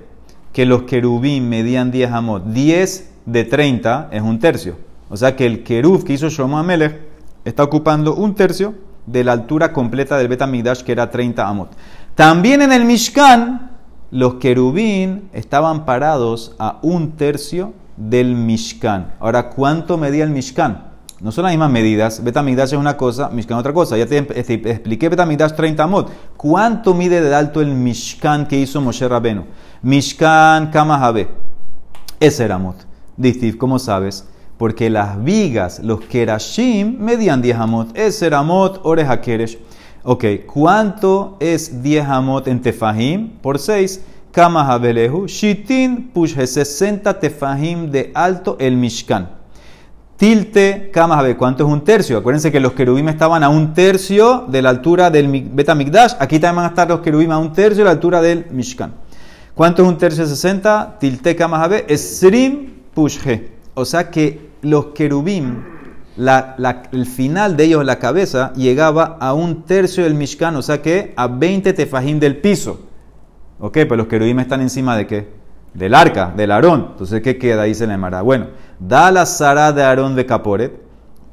que 0.53 0.65
los 0.65 0.83
querubín 0.83 1.49
medían 1.49 1.91
10 1.91 2.11
amot, 2.11 2.45
10 2.45 3.11
de 3.25 3.43
30 3.43 4.09
es 4.11 4.21
un 4.21 4.39
tercio. 4.39 4.77
O 5.09 5.17
sea 5.17 5.35
que 5.35 5.45
el 5.45 5.63
querub 5.63 6.03
que 6.03 6.13
hizo 6.13 6.29
Shlomo 6.29 6.57
Amelech 6.57 6.99
está 7.45 7.63
ocupando 7.63 8.15
un 8.15 8.35
tercio 8.35 8.73
de 9.05 9.23
la 9.23 9.33
altura 9.33 9.73
completa 9.73 10.17
del 10.17 10.27
Betamigdash, 10.27 10.83
que 10.83 10.91
era 10.91 11.09
30 11.09 11.47
amot. 11.47 11.69
También 12.15 12.61
en 12.61 12.71
el 12.71 12.85
Mishkan, 12.85 13.71
los 14.11 14.35
querubín 14.35 15.29
estaban 15.33 15.85
parados 15.85 16.55
a 16.59 16.79
un 16.81 17.13
tercio 17.13 17.73
del 17.97 18.35
Mishkan. 18.35 19.13
Ahora, 19.19 19.49
¿cuánto 19.49 19.97
medía 19.97 20.23
el 20.23 20.29
Mishkan? 20.31 20.90
No 21.21 21.31
son 21.31 21.43
las 21.43 21.53
mismas 21.53 21.69
medidas. 21.69 22.23
Betamigdash 22.23 22.73
es 22.73 22.79
una 22.79 22.97
cosa, 22.97 23.29
Mishkan 23.29 23.55
otra 23.59 23.71
cosa. 23.71 23.95
Ya 23.95 24.07
te, 24.07 24.17
expliqué 24.17 25.07
Betamigdash 25.07 25.53
30 25.53 25.83
amot. 25.83 26.11
¿Cuánto 26.35 26.95
mide 26.95 27.21
de 27.21 27.35
alto 27.35 27.61
el 27.61 27.75
Mishkan 27.75 28.47
que 28.47 28.59
hizo 28.59 28.81
Moshe 28.81 29.07
Rabenu? 29.07 29.45
Mishkan 29.83 30.71
Kamahabe. 30.71 31.27
Ese 32.19 32.45
era 32.45 32.55
amot. 32.55 32.87
Distif, 33.17 33.57
¿cómo 33.57 33.77
sabes? 33.77 34.27
Porque 34.57 34.89
las 34.89 35.23
vigas, 35.23 35.79
los 35.83 36.01
kerashim, 36.01 36.97
medían 36.97 37.39
10 37.39 37.57
amot. 37.57 37.95
Ese 37.95 38.25
era 38.25 38.39
amot, 38.39 38.79
oreja 38.83 39.21
keresh. 39.21 39.59
Ok, 40.01 40.25
¿cuánto 40.51 41.37
es 41.39 41.83
10 41.83 42.07
amot 42.07 42.47
en 42.47 42.61
tefahim? 42.63 43.29
Por 43.43 43.59
6. 43.59 44.01
Kamahabelehu. 44.31 45.27
Shitin 45.27 46.09
push 46.11 46.33
60 46.33 47.19
tefahim 47.19 47.91
de 47.91 48.11
alto 48.15 48.57
el 48.59 48.75
Mishkan. 48.75 49.40
Tilte 50.21 50.91
ver 51.23 51.35
¿cuánto 51.35 51.65
es 51.65 51.73
un 51.73 51.83
tercio? 51.83 52.19
Acuérdense 52.19 52.51
que 52.51 52.59
los 52.59 52.73
querubim 52.73 53.09
estaban 53.09 53.43
a 53.43 53.49
un 53.49 53.73
tercio 53.73 54.45
de 54.47 54.61
la 54.61 54.69
altura 54.69 55.09
del 55.09 55.49
Betamigdash. 55.51 56.13
Aquí 56.19 56.37
también 56.37 56.57
van 56.57 56.65
a 56.65 56.67
estar 56.67 56.87
los 56.87 56.99
querubim 56.99 57.31
a 57.31 57.39
un 57.39 57.51
tercio 57.53 57.79
de 57.79 57.85
la 57.85 57.89
altura 57.89 58.21
del 58.21 58.45
Mishkan. 58.51 58.93
¿Cuánto 59.55 59.81
es 59.81 59.87
un 59.87 59.97
tercio 59.97 60.23
de 60.23 60.29
60? 60.29 60.97
Tilte 60.99 61.35
Kamahabe, 61.35 61.85
Esrim 61.87 62.69
Pushhe. 62.93 63.49
O 63.73 63.83
sea 63.83 64.11
que 64.11 64.51
los 64.61 64.89
querubim, 64.93 65.63
el 66.17 67.05
final 67.07 67.57
de 67.57 67.63
ellos, 67.63 67.83
la 67.83 67.97
cabeza, 67.97 68.53
llegaba 68.53 69.17
a 69.19 69.33
un 69.33 69.63
tercio 69.63 70.03
del 70.03 70.13
Mishkan, 70.13 70.55
o 70.55 70.61
sea 70.61 70.83
que 70.83 71.13
a 71.15 71.25
20 71.25 71.73
tefajim 71.73 72.19
del 72.19 72.37
piso. 72.37 72.79
Ok, 73.59 73.75
pues 73.87 73.97
los 73.97 74.05
querubim 74.05 74.39
están 74.39 74.61
encima 74.61 74.95
de 74.95 75.07
qué? 75.07 75.40
Del 75.73 75.95
arca, 75.95 76.33
del 76.35 76.51
Aarón. 76.51 76.89
Entonces, 76.91 77.21
¿qué 77.21 77.37
queda? 77.37 77.63
Dice 77.63 77.87
la 77.87 77.93
Emara. 77.93 78.21
Bueno, 78.21 78.47
da 78.79 79.11
la 79.11 79.25
Sara 79.25 79.71
de 79.71 79.83
Aarón 79.83 80.15
de 80.15 80.25
Caporet, 80.25 80.73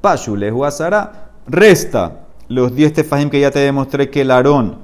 Pashulehu 0.00 0.64
a 0.64 0.70
Sara, 0.70 1.30
resta 1.46 2.26
los 2.48 2.74
10 2.74 2.92
tefajim 2.92 3.30
que 3.30 3.40
ya 3.40 3.50
te 3.50 3.58
demostré 3.58 4.10
que 4.10 4.22
el 4.22 4.30
Aarón 4.30 4.78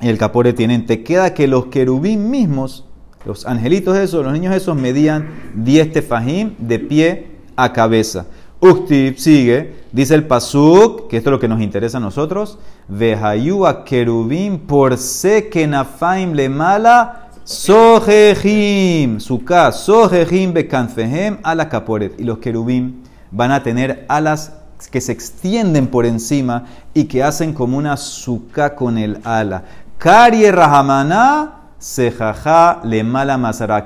y 0.00 0.08
el 0.08 0.18
Caporet 0.18 0.54
tienen. 0.54 0.86
Te 0.86 1.02
queda 1.02 1.34
que 1.34 1.46
los 1.46 1.66
querubín 1.66 2.30
mismos, 2.30 2.84
los 3.24 3.46
angelitos 3.46 3.96
esos, 3.96 4.24
los 4.24 4.32
niños 4.32 4.54
esos, 4.54 4.76
medían 4.76 5.28
10 5.54 5.92
tefajim 5.92 6.54
de 6.58 6.78
pie 6.78 7.30
a 7.56 7.72
cabeza. 7.72 8.26
Ukti 8.60 9.14
sigue, 9.16 9.74
dice 9.90 10.14
el 10.14 10.24
Pasuk, 10.28 11.08
que 11.08 11.16
esto 11.16 11.30
es 11.30 11.32
lo 11.32 11.40
que 11.40 11.48
nos 11.48 11.60
interesa 11.60 11.98
a 11.98 12.00
nosotros, 12.00 12.60
Vehayu 12.86 13.66
a 13.66 13.84
querubim 13.84 14.58
por 14.60 14.96
se 14.98 15.48
que 15.48 15.66
nafaim 15.66 16.32
le 16.34 16.48
mala 16.48 17.21
Sojejim, 17.44 19.18
suka, 19.18 19.72
sojejim 19.72 20.52
bekanfehem 20.52 21.38
a 21.42 21.54
la 21.54 21.68
caporet. 21.68 22.18
Y 22.18 22.24
los 22.24 22.38
querubim 22.38 23.02
van 23.30 23.50
a 23.50 23.62
tener 23.62 24.04
alas 24.08 24.52
que 24.90 25.00
se 25.00 25.12
extienden 25.12 25.88
por 25.88 26.06
encima 26.06 26.66
y 26.94 27.04
que 27.04 27.22
hacen 27.22 27.52
como 27.52 27.76
una 27.78 27.96
suka 27.96 28.74
con 28.74 28.96
el 28.96 29.20
ala. 29.24 29.64
Kari 29.98 30.50
rahamana 30.50 31.52
sejaja 31.78 32.80
le. 32.84 33.04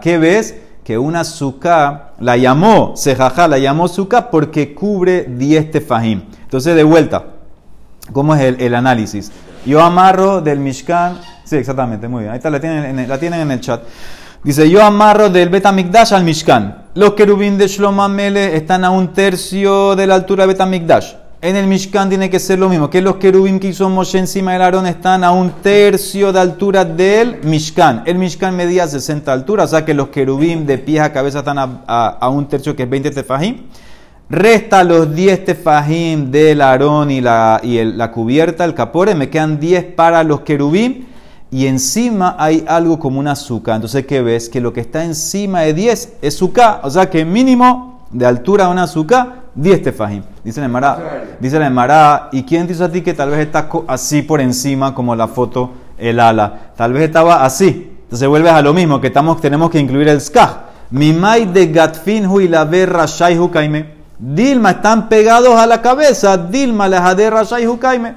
¿Qué 0.01 0.19
ves? 0.19 0.55
Que 0.85 0.99
una 0.99 1.25
suka 1.25 2.13
la 2.21 2.37
llamó, 2.37 2.93
sejaja 2.95 3.49
la 3.49 3.59
llamó 3.59 3.89
suka 3.89 4.31
porque 4.31 4.75
cubre 4.75 5.25
10 5.25 5.71
tefajim. 5.71 6.23
Entonces, 6.43 6.77
de 6.77 6.85
vuelta, 6.85 7.25
¿cómo 8.13 8.35
es 8.35 8.61
el 8.61 8.75
análisis? 8.75 9.33
Yo 9.67 9.83
amarro 9.83 10.41
del 10.41 10.61
Mishkan 10.61 11.19
Sí, 11.47 11.55
exactamente, 11.57 12.09
muy 12.09 12.23
bien. 12.23 12.33
Ahí 12.33 12.39
está, 12.39 12.51
la 12.51 12.59
tienen, 12.59 12.99
en, 12.99 13.09
la 13.09 13.19
tienen 13.19 13.41
en 13.41 13.51
el 13.53 13.61
chat. 13.61 13.81
Dice, 14.43 14.69
yo 14.69 14.83
amarro 14.83 15.31
del 15.31 15.49
Betamikdash 15.49 16.13
al 16.13 16.25
Mishkan. 16.25 16.87
Los 16.95 17.13
querubín 17.13 17.57
de 17.57 17.69
Shlomamele 17.69 18.57
están 18.57 18.85
a 18.85 18.91
un 18.91 19.13
tercio 19.13 19.95
de 19.95 20.09
la 20.09 20.17
altura 20.17 20.43
de 20.43 20.55
Betamikdash. 20.55 21.13
En 21.41 21.55
el 21.55 21.69
Mishkan 21.69 22.09
tiene 22.09 22.29
que 22.29 22.41
ser 22.41 22.59
lo 22.59 22.69
mismo. 22.69 22.91
Que 22.91 23.01
los 23.01 23.17
querubín 23.17 23.61
que 23.61 23.69
hizo 23.69 23.89
Moshe 23.89 24.19
encima 24.19 24.55
del 24.55 24.63
Aarón 24.63 24.87
están 24.87 25.23
a 25.23 25.31
un 25.31 25.51
tercio 25.63 26.33
de 26.33 26.41
altura 26.41 26.85
del 26.85 27.45
Mishkan. 27.45 28.03
El 28.07 28.19
Mishkan 28.19 28.57
medía 28.57 28.89
60 28.89 29.33
alturas, 29.33 29.67
o 29.67 29.77
sea 29.77 29.85
que 29.85 29.95
los 29.95 30.09
querubín 30.09 30.67
de 30.67 30.79
pies 30.79 31.03
a 31.03 31.13
cabeza 31.13 31.41
están 31.41 31.59
a, 31.59 32.29
un 32.29 32.49
tercio, 32.49 32.75
que 32.75 32.83
es 32.83 32.91
20 32.91 33.13
tefajim. 33.13 33.67
Resta 34.29 34.83
los 34.83 35.15
10 35.15 35.45
tefajim 35.45 36.33
del 36.33 36.61
Aarón 36.61 37.13
y, 37.13 37.21
la, 37.21 37.61
y 37.63 37.85
la 37.85 38.11
cubierta, 38.11 38.65
el 38.65 38.75
capore, 38.75 39.15
me 39.15 39.31
quedan 39.31 39.61
10 39.61 39.95
para 39.95 40.25
los 40.25 40.41
querubín 40.41 41.07
y 41.51 41.67
encima 41.67 42.35
hay 42.37 42.65
algo 42.67 42.99
como 42.99 43.21
una 43.21 43.33
azúcar. 43.33 43.77
Entonces, 43.77 44.05
¿qué 44.05 44.23
ves? 44.23 44.49
Que 44.49 44.61
lo 44.61 44.73
que 44.73 44.81
está 44.81 45.05
encima 45.05 45.61
de 45.61 45.75
10 45.75 46.15
es 46.23 46.35
azúcar. 46.35 46.81
O 46.83 46.91
sea 46.91 47.09
que 47.09 47.25
mínimo 47.25 48.05
de 48.11 48.27
altura 48.27 48.69
una 48.69 48.83
azúcar, 48.83 49.45
10 49.55 49.83
tefajim. 49.83 50.23
Dice 50.43 50.59
la 50.59 50.67
Emara. 50.67 51.25
Dice 51.39 51.59
la 51.61 51.69
Emara. 51.69 52.29
¿Y 52.33 52.43
quién 52.43 52.67
te 52.67 52.73
dice 52.73 52.83
a 52.83 52.91
ti 52.91 53.03
que 53.03 53.15
tal 53.15 53.31
vez 53.31 53.39
está 53.39 53.69
así 53.87 54.23
por 54.23 54.41
encima, 54.41 54.93
como 54.93 55.15
la 55.15 55.29
foto, 55.29 55.71
el 55.99 56.19
ala? 56.19 56.73
Tal 56.77 56.93
vez 56.93 57.05
estaba 57.05 57.45
así. 57.45 57.93
Entonces 58.03 58.27
vuelves 58.29 58.53
a 58.53 58.63
lo 58.63 58.75
mismo, 58.75 59.01
que 59.01 59.07
estamos, 59.07 59.41
tenemos 59.41 59.71
que 59.71 59.79
incluir 59.79 60.09
el 60.09 60.21
skaj. 60.21 60.67
Mimai 60.91 61.47
de 61.47 61.69
gatfin 61.69 62.27
hu 62.27 62.41
y 62.41 62.49
la 62.49 62.65
berra 62.65 63.07
shai 63.07 63.39
hukaime. 63.39 63.96
Dilma 64.19 64.71
están 64.71 65.09
pegados 65.09 65.55
a 65.57 65.67
la 65.67 65.83
cabeza. 65.83 66.37
Dilma 66.37 66.89
la 66.89 67.03
jaderra 67.03 67.43
shai 67.43 67.67
hukaime. 67.67 68.15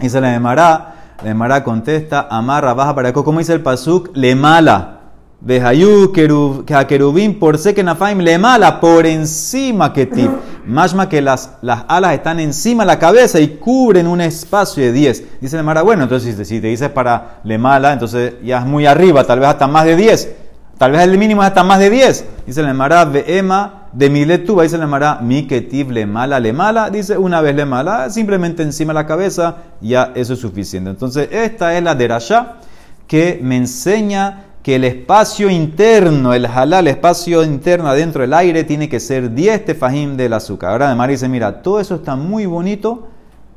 Dice 0.00 0.20
la 0.20 0.34
Emara. 0.34 0.94
La 1.22 1.30
Emara 1.30 1.62
contesta, 1.62 2.28
amarra, 2.30 2.72
baja 2.72 2.94
para 2.94 3.10
acá. 3.10 3.22
¿Cómo 3.22 3.38
dice 3.38 3.52
el 3.52 3.60
pasuk? 3.60 4.10
Le 4.14 4.34
mala. 4.34 4.96
A 5.42 6.86
querubín 6.86 7.38
por 7.38 7.56
se 7.56 7.74
que 7.74 7.82
nafaim 7.82 8.18
le 8.18 8.38
mala 8.38 8.80
por 8.80 9.06
encima 9.06 9.92
que 9.92 10.06
tip. 10.06 10.30
Mashma 10.66 11.08
que 11.08 11.22
las, 11.22 11.52
las 11.62 11.84
alas 11.88 12.12
están 12.12 12.40
encima 12.40 12.82
de 12.82 12.88
la 12.88 12.98
cabeza 12.98 13.40
y 13.40 13.56
cubren 13.56 14.06
un 14.06 14.20
espacio 14.20 14.82
de 14.82 14.92
10. 14.92 15.40
Dice 15.40 15.56
la 15.56 15.60
Emara, 15.60 15.82
bueno, 15.82 16.02
entonces 16.02 16.46
si 16.46 16.60
te 16.60 16.66
dices 16.66 16.90
para 16.90 17.40
le 17.44 17.58
mala, 17.58 17.92
entonces 17.92 18.34
ya 18.42 18.58
es 18.58 18.66
muy 18.66 18.86
arriba, 18.86 19.24
tal 19.24 19.40
vez 19.40 19.48
hasta 19.48 19.66
más 19.66 19.84
de 19.86 19.96
10. 19.96 20.36
Tal 20.76 20.92
vez 20.92 21.02
el 21.02 21.16
mínimo 21.16 21.42
es 21.42 21.48
hasta 21.48 21.64
más 21.64 21.78
de 21.78 21.90
10. 21.90 22.24
Dice 22.46 22.62
la 22.62 22.70
Emara, 22.70 23.10
Ema 23.26 23.79
de 23.92 24.08
miletuba, 24.08 24.62
dice 24.62 24.78
la 24.78 24.86
Mara, 24.86 25.18
mi 25.20 25.46
ketiv 25.46 25.90
le 25.90 26.06
mala, 26.06 26.38
le 26.38 26.52
mala, 26.52 26.90
dice 26.90 27.18
una 27.18 27.40
vez 27.40 27.54
le 27.54 27.64
mala, 27.64 28.10
simplemente 28.10 28.62
encima 28.62 28.92
de 28.92 29.00
la 29.00 29.06
cabeza, 29.06 29.56
ya 29.80 30.12
eso 30.14 30.34
es 30.34 30.38
suficiente. 30.38 30.90
Entonces, 30.90 31.28
esta 31.32 31.76
es 31.76 31.82
la 31.82 31.94
derasha 31.94 32.56
que 33.06 33.40
me 33.42 33.56
enseña 33.56 34.44
que 34.62 34.76
el 34.76 34.84
espacio 34.84 35.50
interno, 35.50 36.34
el 36.34 36.46
halal, 36.46 36.86
el 36.86 36.94
espacio 36.94 37.42
interno 37.42 37.88
adentro 37.88 38.22
del 38.22 38.34
aire, 38.34 38.62
tiene 38.64 38.88
que 38.88 39.00
ser 39.00 39.34
10 39.34 39.64
tefajim 39.64 40.16
del 40.16 40.34
azúcar. 40.34 40.70
Ahora, 40.70 40.94
Mara 40.94 41.10
dice, 41.10 41.28
mira, 41.28 41.62
todo 41.62 41.80
eso 41.80 41.96
está 41.96 42.14
muy 42.14 42.46
bonito 42.46 43.08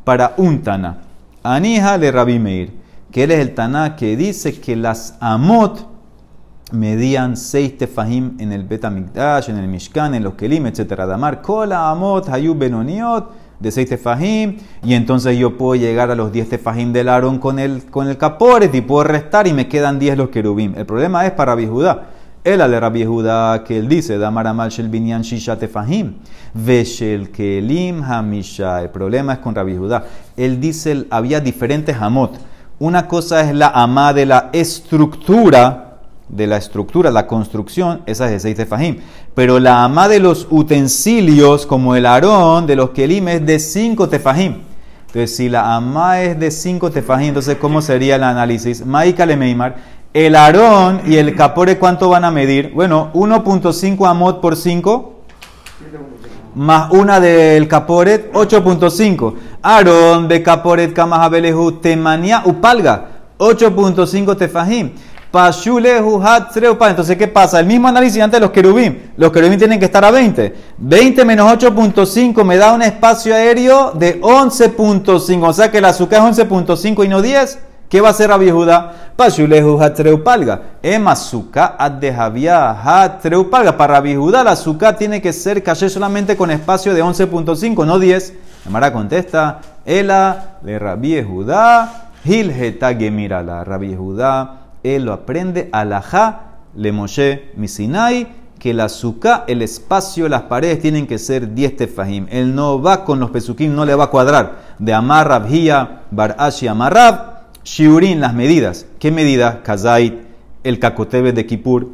para 0.04 0.34
un 0.38 0.62
Tana. 0.62 0.98
Anija 1.44 1.98
le 1.98 2.12
Rabbi 2.12 2.40
Meir, 2.40 2.72
que 3.12 3.24
él 3.24 3.32
es 3.32 3.40
el 3.40 3.54
Tana 3.54 3.96
que 3.96 4.16
dice 4.16 4.60
que 4.60 4.76
las 4.76 5.16
amot, 5.20 5.93
medían 6.74 7.38
seis 7.38 7.78
tefajim 7.78 8.36
en 8.40 8.52
el 8.52 8.64
Betamikdash, 8.64 9.50
en 9.50 9.58
el 9.58 9.68
Mishkan, 9.68 10.16
en 10.16 10.24
los 10.24 10.34
Kelim, 10.34 10.66
etc. 10.66 10.96
Damar, 11.08 11.42
Kola, 11.42 11.90
Amot, 11.90 12.28
Hayub, 12.28 12.58
Benoniot, 12.58 13.32
de 13.60 13.72
seis 13.72 13.88
tefajim, 13.88 14.58
y 14.84 14.96
entonces 14.96 15.38
yo 15.38 15.58
puedo 15.58 15.76
llegar 15.76 16.12
a 16.12 16.16
los 16.16 16.32
diez 16.34 16.50
tefajim 16.50 16.92
del 16.92 17.10
Aarón 17.10 17.38
con 17.38 17.60
el, 17.60 17.86
con 17.86 18.08
el 18.08 18.18
Caporet 18.18 18.74
y 18.74 18.82
puedo 18.82 19.04
restar 19.06 19.48
y 19.48 19.54
me 19.54 19.68
quedan 19.68 20.00
diez 20.00 20.18
los 20.18 20.30
querubim. 20.30 20.74
El 20.76 20.86
problema 20.86 21.26
es 21.26 21.32
para 21.32 21.54
Rabbi 21.54 21.68
Judá. 21.68 22.10
El 22.44 22.60
ale 22.60 22.78
Rabbi 22.78 23.06
Judá 23.06 23.64
que 23.64 23.78
él 23.78 23.88
dice, 23.88 24.18
Damar 24.18 24.48
Amal 24.48 24.70
Shel 24.70 24.90
Binyan 24.90 25.22
Shisha 25.22 25.58
Tefahim, 25.58 26.16
Veshel 26.54 27.32
Kelim 27.32 28.04
Hamisha. 28.04 28.82
El 28.82 28.90
problema 28.90 29.34
es 29.34 29.40
con 29.40 29.56
Rabbi 29.56 29.78
Judá. 29.78 30.04
Él 30.36 30.60
dice, 30.60 31.06
había 31.10 31.40
diferentes 31.40 31.96
Amot. 31.96 32.38
Una 32.80 33.08
cosa 33.08 33.42
es 33.42 33.56
la 33.56 33.68
amá 33.68 34.12
de 34.12 34.26
la 34.26 34.50
estructura, 34.52 35.93
de 36.36 36.48
la 36.48 36.58
estructura, 36.58 37.12
la 37.12 37.28
construcción, 37.28 38.02
esa 38.06 38.26
es 38.26 38.32
de 38.32 38.40
seis 38.40 38.56
tefajim. 38.56 38.98
Pero 39.36 39.60
la 39.60 39.84
ama 39.84 40.08
de 40.08 40.20
los 40.20 40.48
utensilios, 40.50 41.66
como 41.66 41.96
el 41.96 42.06
arón 42.06 42.66
de 42.66 42.76
los 42.76 42.90
kelim, 42.92 43.28
es 43.28 43.46
de 43.46 43.60
cinco 43.60 44.10
tefajim. 44.10 44.62
Entonces, 45.08 45.36
si 45.36 45.50
la 45.50 45.76
ama 45.76 46.22
es 46.22 46.40
de 46.40 46.50
cinco 46.50 46.90
tefajim, 46.92 47.30
entonces, 47.30 47.58
¿cómo 47.58 47.82
sería 47.82 48.16
el 48.16 48.24
análisis? 48.24 48.86
Maika 48.86 49.26
meimar. 49.26 49.76
El 50.14 50.36
arón 50.36 51.02
y 51.06 51.16
el 51.16 51.36
capore, 51.36 51.78
¿cuánto 51.80 52.10
van 52.10 52.26
a 52.26 52.32
medir? 52.32 52.72
Bueno, 52.74 53.12
1.5 53.14 54.08
amot 54.08 54.42
por 54.42 54.56
5 54.56 55.14
más 56.56 56.92
una 56.92 57.20
del 57.20 57.68
caporet, 57.68 58.32
8.5. 58.34 59.34
Arón 59.62 60.28
de 60.28 60.44
caporet 60.44 60.94
kamajabelehu 60.94 61.74
temania 61.74 62.44
upalga, 62.46 63.08
8.5 63.38 64.38
tefajim. 64.38 64.92
Entonces, 65.34 67.18
¿qué 67.18 67.28
pasa? 67.28 67.60
El 67.60 67.66
mismo 67.66 67.88
análisis 67.88 68.22
antes 68.22 68.40
de 68.40 68.46
los 68.46 68.52
querubín. 68.52 69.12
Los 69.18 69.32
querubín 69.32 69.58
tienen 69.58 69.80
que 69.80 69.86
estar 69.86 70.06
a 70.06 70.12
20. 70.12 70.56
20 70.78 71.26
menos 71.26 71.52
8.5 71.52 72.44
me 72.44 72.56
da 72.58 72.72
un 72.72 72.84
espacio 72.84 73.34
aéreo 73.34 73.94
de 73.94 74.22
11.5. 74.22 75.48
O 75.48 75.54
sea 75.54 75.72
que 75.72 75.80
el 75.80 75.86
azúcar 75.86 76.30
es 76.30 76.38
11.5 76.38 77.04
y 77.04 77.08
no 77.08 77.24
10. 77.24 77.60
¿Qué 77.90 78.00
va 78.00 78.10
a 78.10 78.12
hacer 78.12 78.30
Rabbi 78.30 78.52
Judá? 78.52 79.14
Pashulehu 79.16 79.82
hatreupalga. 79.82 80.62
Ema 80.84 81.14
azúcar 81.14 81.78
hatreupalga. 81.80 83.76
Para 83.76 83.96
Rabbi 83.96 84.16
Judá, 84.16 84.44
la 84.44 84.52
azúcar 84.52 84.98
tiene 84.98 85.20
que 85.20 85.34
ser 85.34 85.64
caché 85.64 85.90
solamente 85.90 86.38
con 86.38 86.52
espacio 86.52 86.94
de 86.94 87.04
11.5, 87.04 87.88
no 87.88 87.98
10. 87.98 88.34
Mara 88.70 88.94
contesta, 88.94 89.62
Ela 89.84 90.58
de 90.62 90.78
Rabbi 90.78 91.24
Judá, 91.24 92.12
Hilgeta 92.24 92.94
Gemirala. 92.94 93.64
Rabbi 93.64 93.96
Judá 93.96 94.63
él 94.84 95.06
lo 95.06 95.14
aprende 95.14 95.70
alajá 95.72 96.54
le 96.76 96.92
Moshe 96.92 97.52
Misinai, 97.56 98.28
que 98.60 98.72
el 98.72 98.80
azúcar, 98.80 99.44
el 99.48 99.62
espacio, 99.62 100.30
las 100.30 100.44
paredes 100.44 100.80
tienen 100.80 101.06
que 101.06 101.20
ser 101.20 101.54
10 101.54 101.76
tefajim. 101.76 102.28
Él 102.30 102.56
no 102.56 102.82
va 102.82 103.04
con 103.04 103.20
los 103.20 103.30
pesukim, 103.30 103.76
no 103.76 103.86
le 103.86 103.96
va 103.96 104.06
a 104.06 104.10
cuadrar. 104.10 104.76
De 104.80 104.94
amarrab, 104.94 105.54
hiya, 105.54 106.04
barashi, 106.12 106.68
amarrab, 106.68 107.44
shiurin, 107.64 108.22
las 108.22 108.34
medidas. 108.34 108.86
¿Qué 109.00 109.12
medidas? 109.12 109.58
Kazait, 109.64 110.16
el 110.64 110.80
kakotebe 110.80 111.34
de 111.34 111.46
Kippur, 111.46 111.90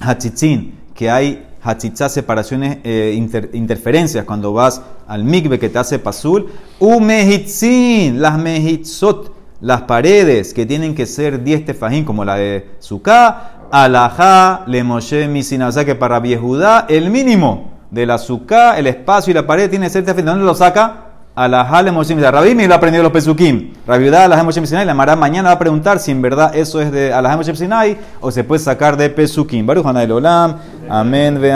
hatzitzin, 0.00 0.74
que 0.94 1.10
hay 1.10 1.46
hatzitzá, 1.62 2.08
separaciones, 2.08 2.78
eh, 2.84 3.18
interferencias 3.52 4.24
cuando 4.24 4.52
vas 4.52 4.82
al 5.06 5.24
mikve 5.24 5.58
que 5.58 5.68
te 5.68 5.78
hace 5.78 5.98
pasul, 5.98 6.46
umehitzin, 6.78 8.20
las 8.20 8.38
mehitzot, 8.38 9.37
las 9.60 9.82
paredes 9.82 10.54
que 10.54 10.66
tienen 10.66 10.94
que 10.94 11.06
ser 11.06 11.42
10 11.42 11.64
tefajim, 11.64 12.04
como 12.04 12.24
la 12.24 12.36
de 12.36 12.70
Sukkah, 12.78 13.68
alajá, 13.70 14.62
le 14.66 14.84
Moshe, 14.84 15.28
misina. 15.28 15.68
O 15.68 15.72
sea 15.72 15.84
que 15.84 15.94
para 15.94 16.20
Viejudá, 16.20 16.86
el 16.88 17.10
mínimo 17.10 17.72
de 17.90 18.06
la 18.06 18.18
Sukkah, 18.18 18.78
el 18.78 18.86
espacio 18.86 19.30
y 19.30 19.34
la 19.34 19.46
pared 19.46 19.68
tiene 19.68 19.86
que 19.86 19.90
ser 19.90 20.04
tefajim. 20.04 20.24
¿De 20.24 20.30
dónde 20.30 20.46
lo 20.46 20.54
saca? 20.54 21.04
Alajale 21.38 21.92
Moshe 21.92 22.08
Sinai. 22.08 22.32
Rabbi 22.32 22.66
lo 22.66 22.74
ha 22.74 22.76
aprendido 22.78 23.04
los 23.04 23.12
Pesukim. 23.12 23.72
Rabbi 23.86 24.08
Udá 24.08 24.24
Alajale 24.24 24.44
Moshe 24.44 24.66
Sinai. 24.66 24.84
La 24.84 24.92
Mara 24.92 25.14
mañana 25.14 25.50
va 25.50 25.54
a 25.54 25.58
preguntar 25.60 26.00
si 26.00 26.10
en 26.10 26.20
verdad 26.20 26.56
eso 26.56 26.80
es 26.80 26.90
de 26.90 27.12
Alajale 27.12 27.36
Moshe 27.38 27.54
Sinai 27.54 27.96
o 28.20 28.32
se 28.32 28.42
puede 28.42 28.58
sacar 28.58 28.96
de 28.96 29.08
Pesukim. 29.08 29.64
Baruch 29.64 29.86
Hanay 29.86 30.10
Olam. 30.10 30.56
Amén. 30.88 31.40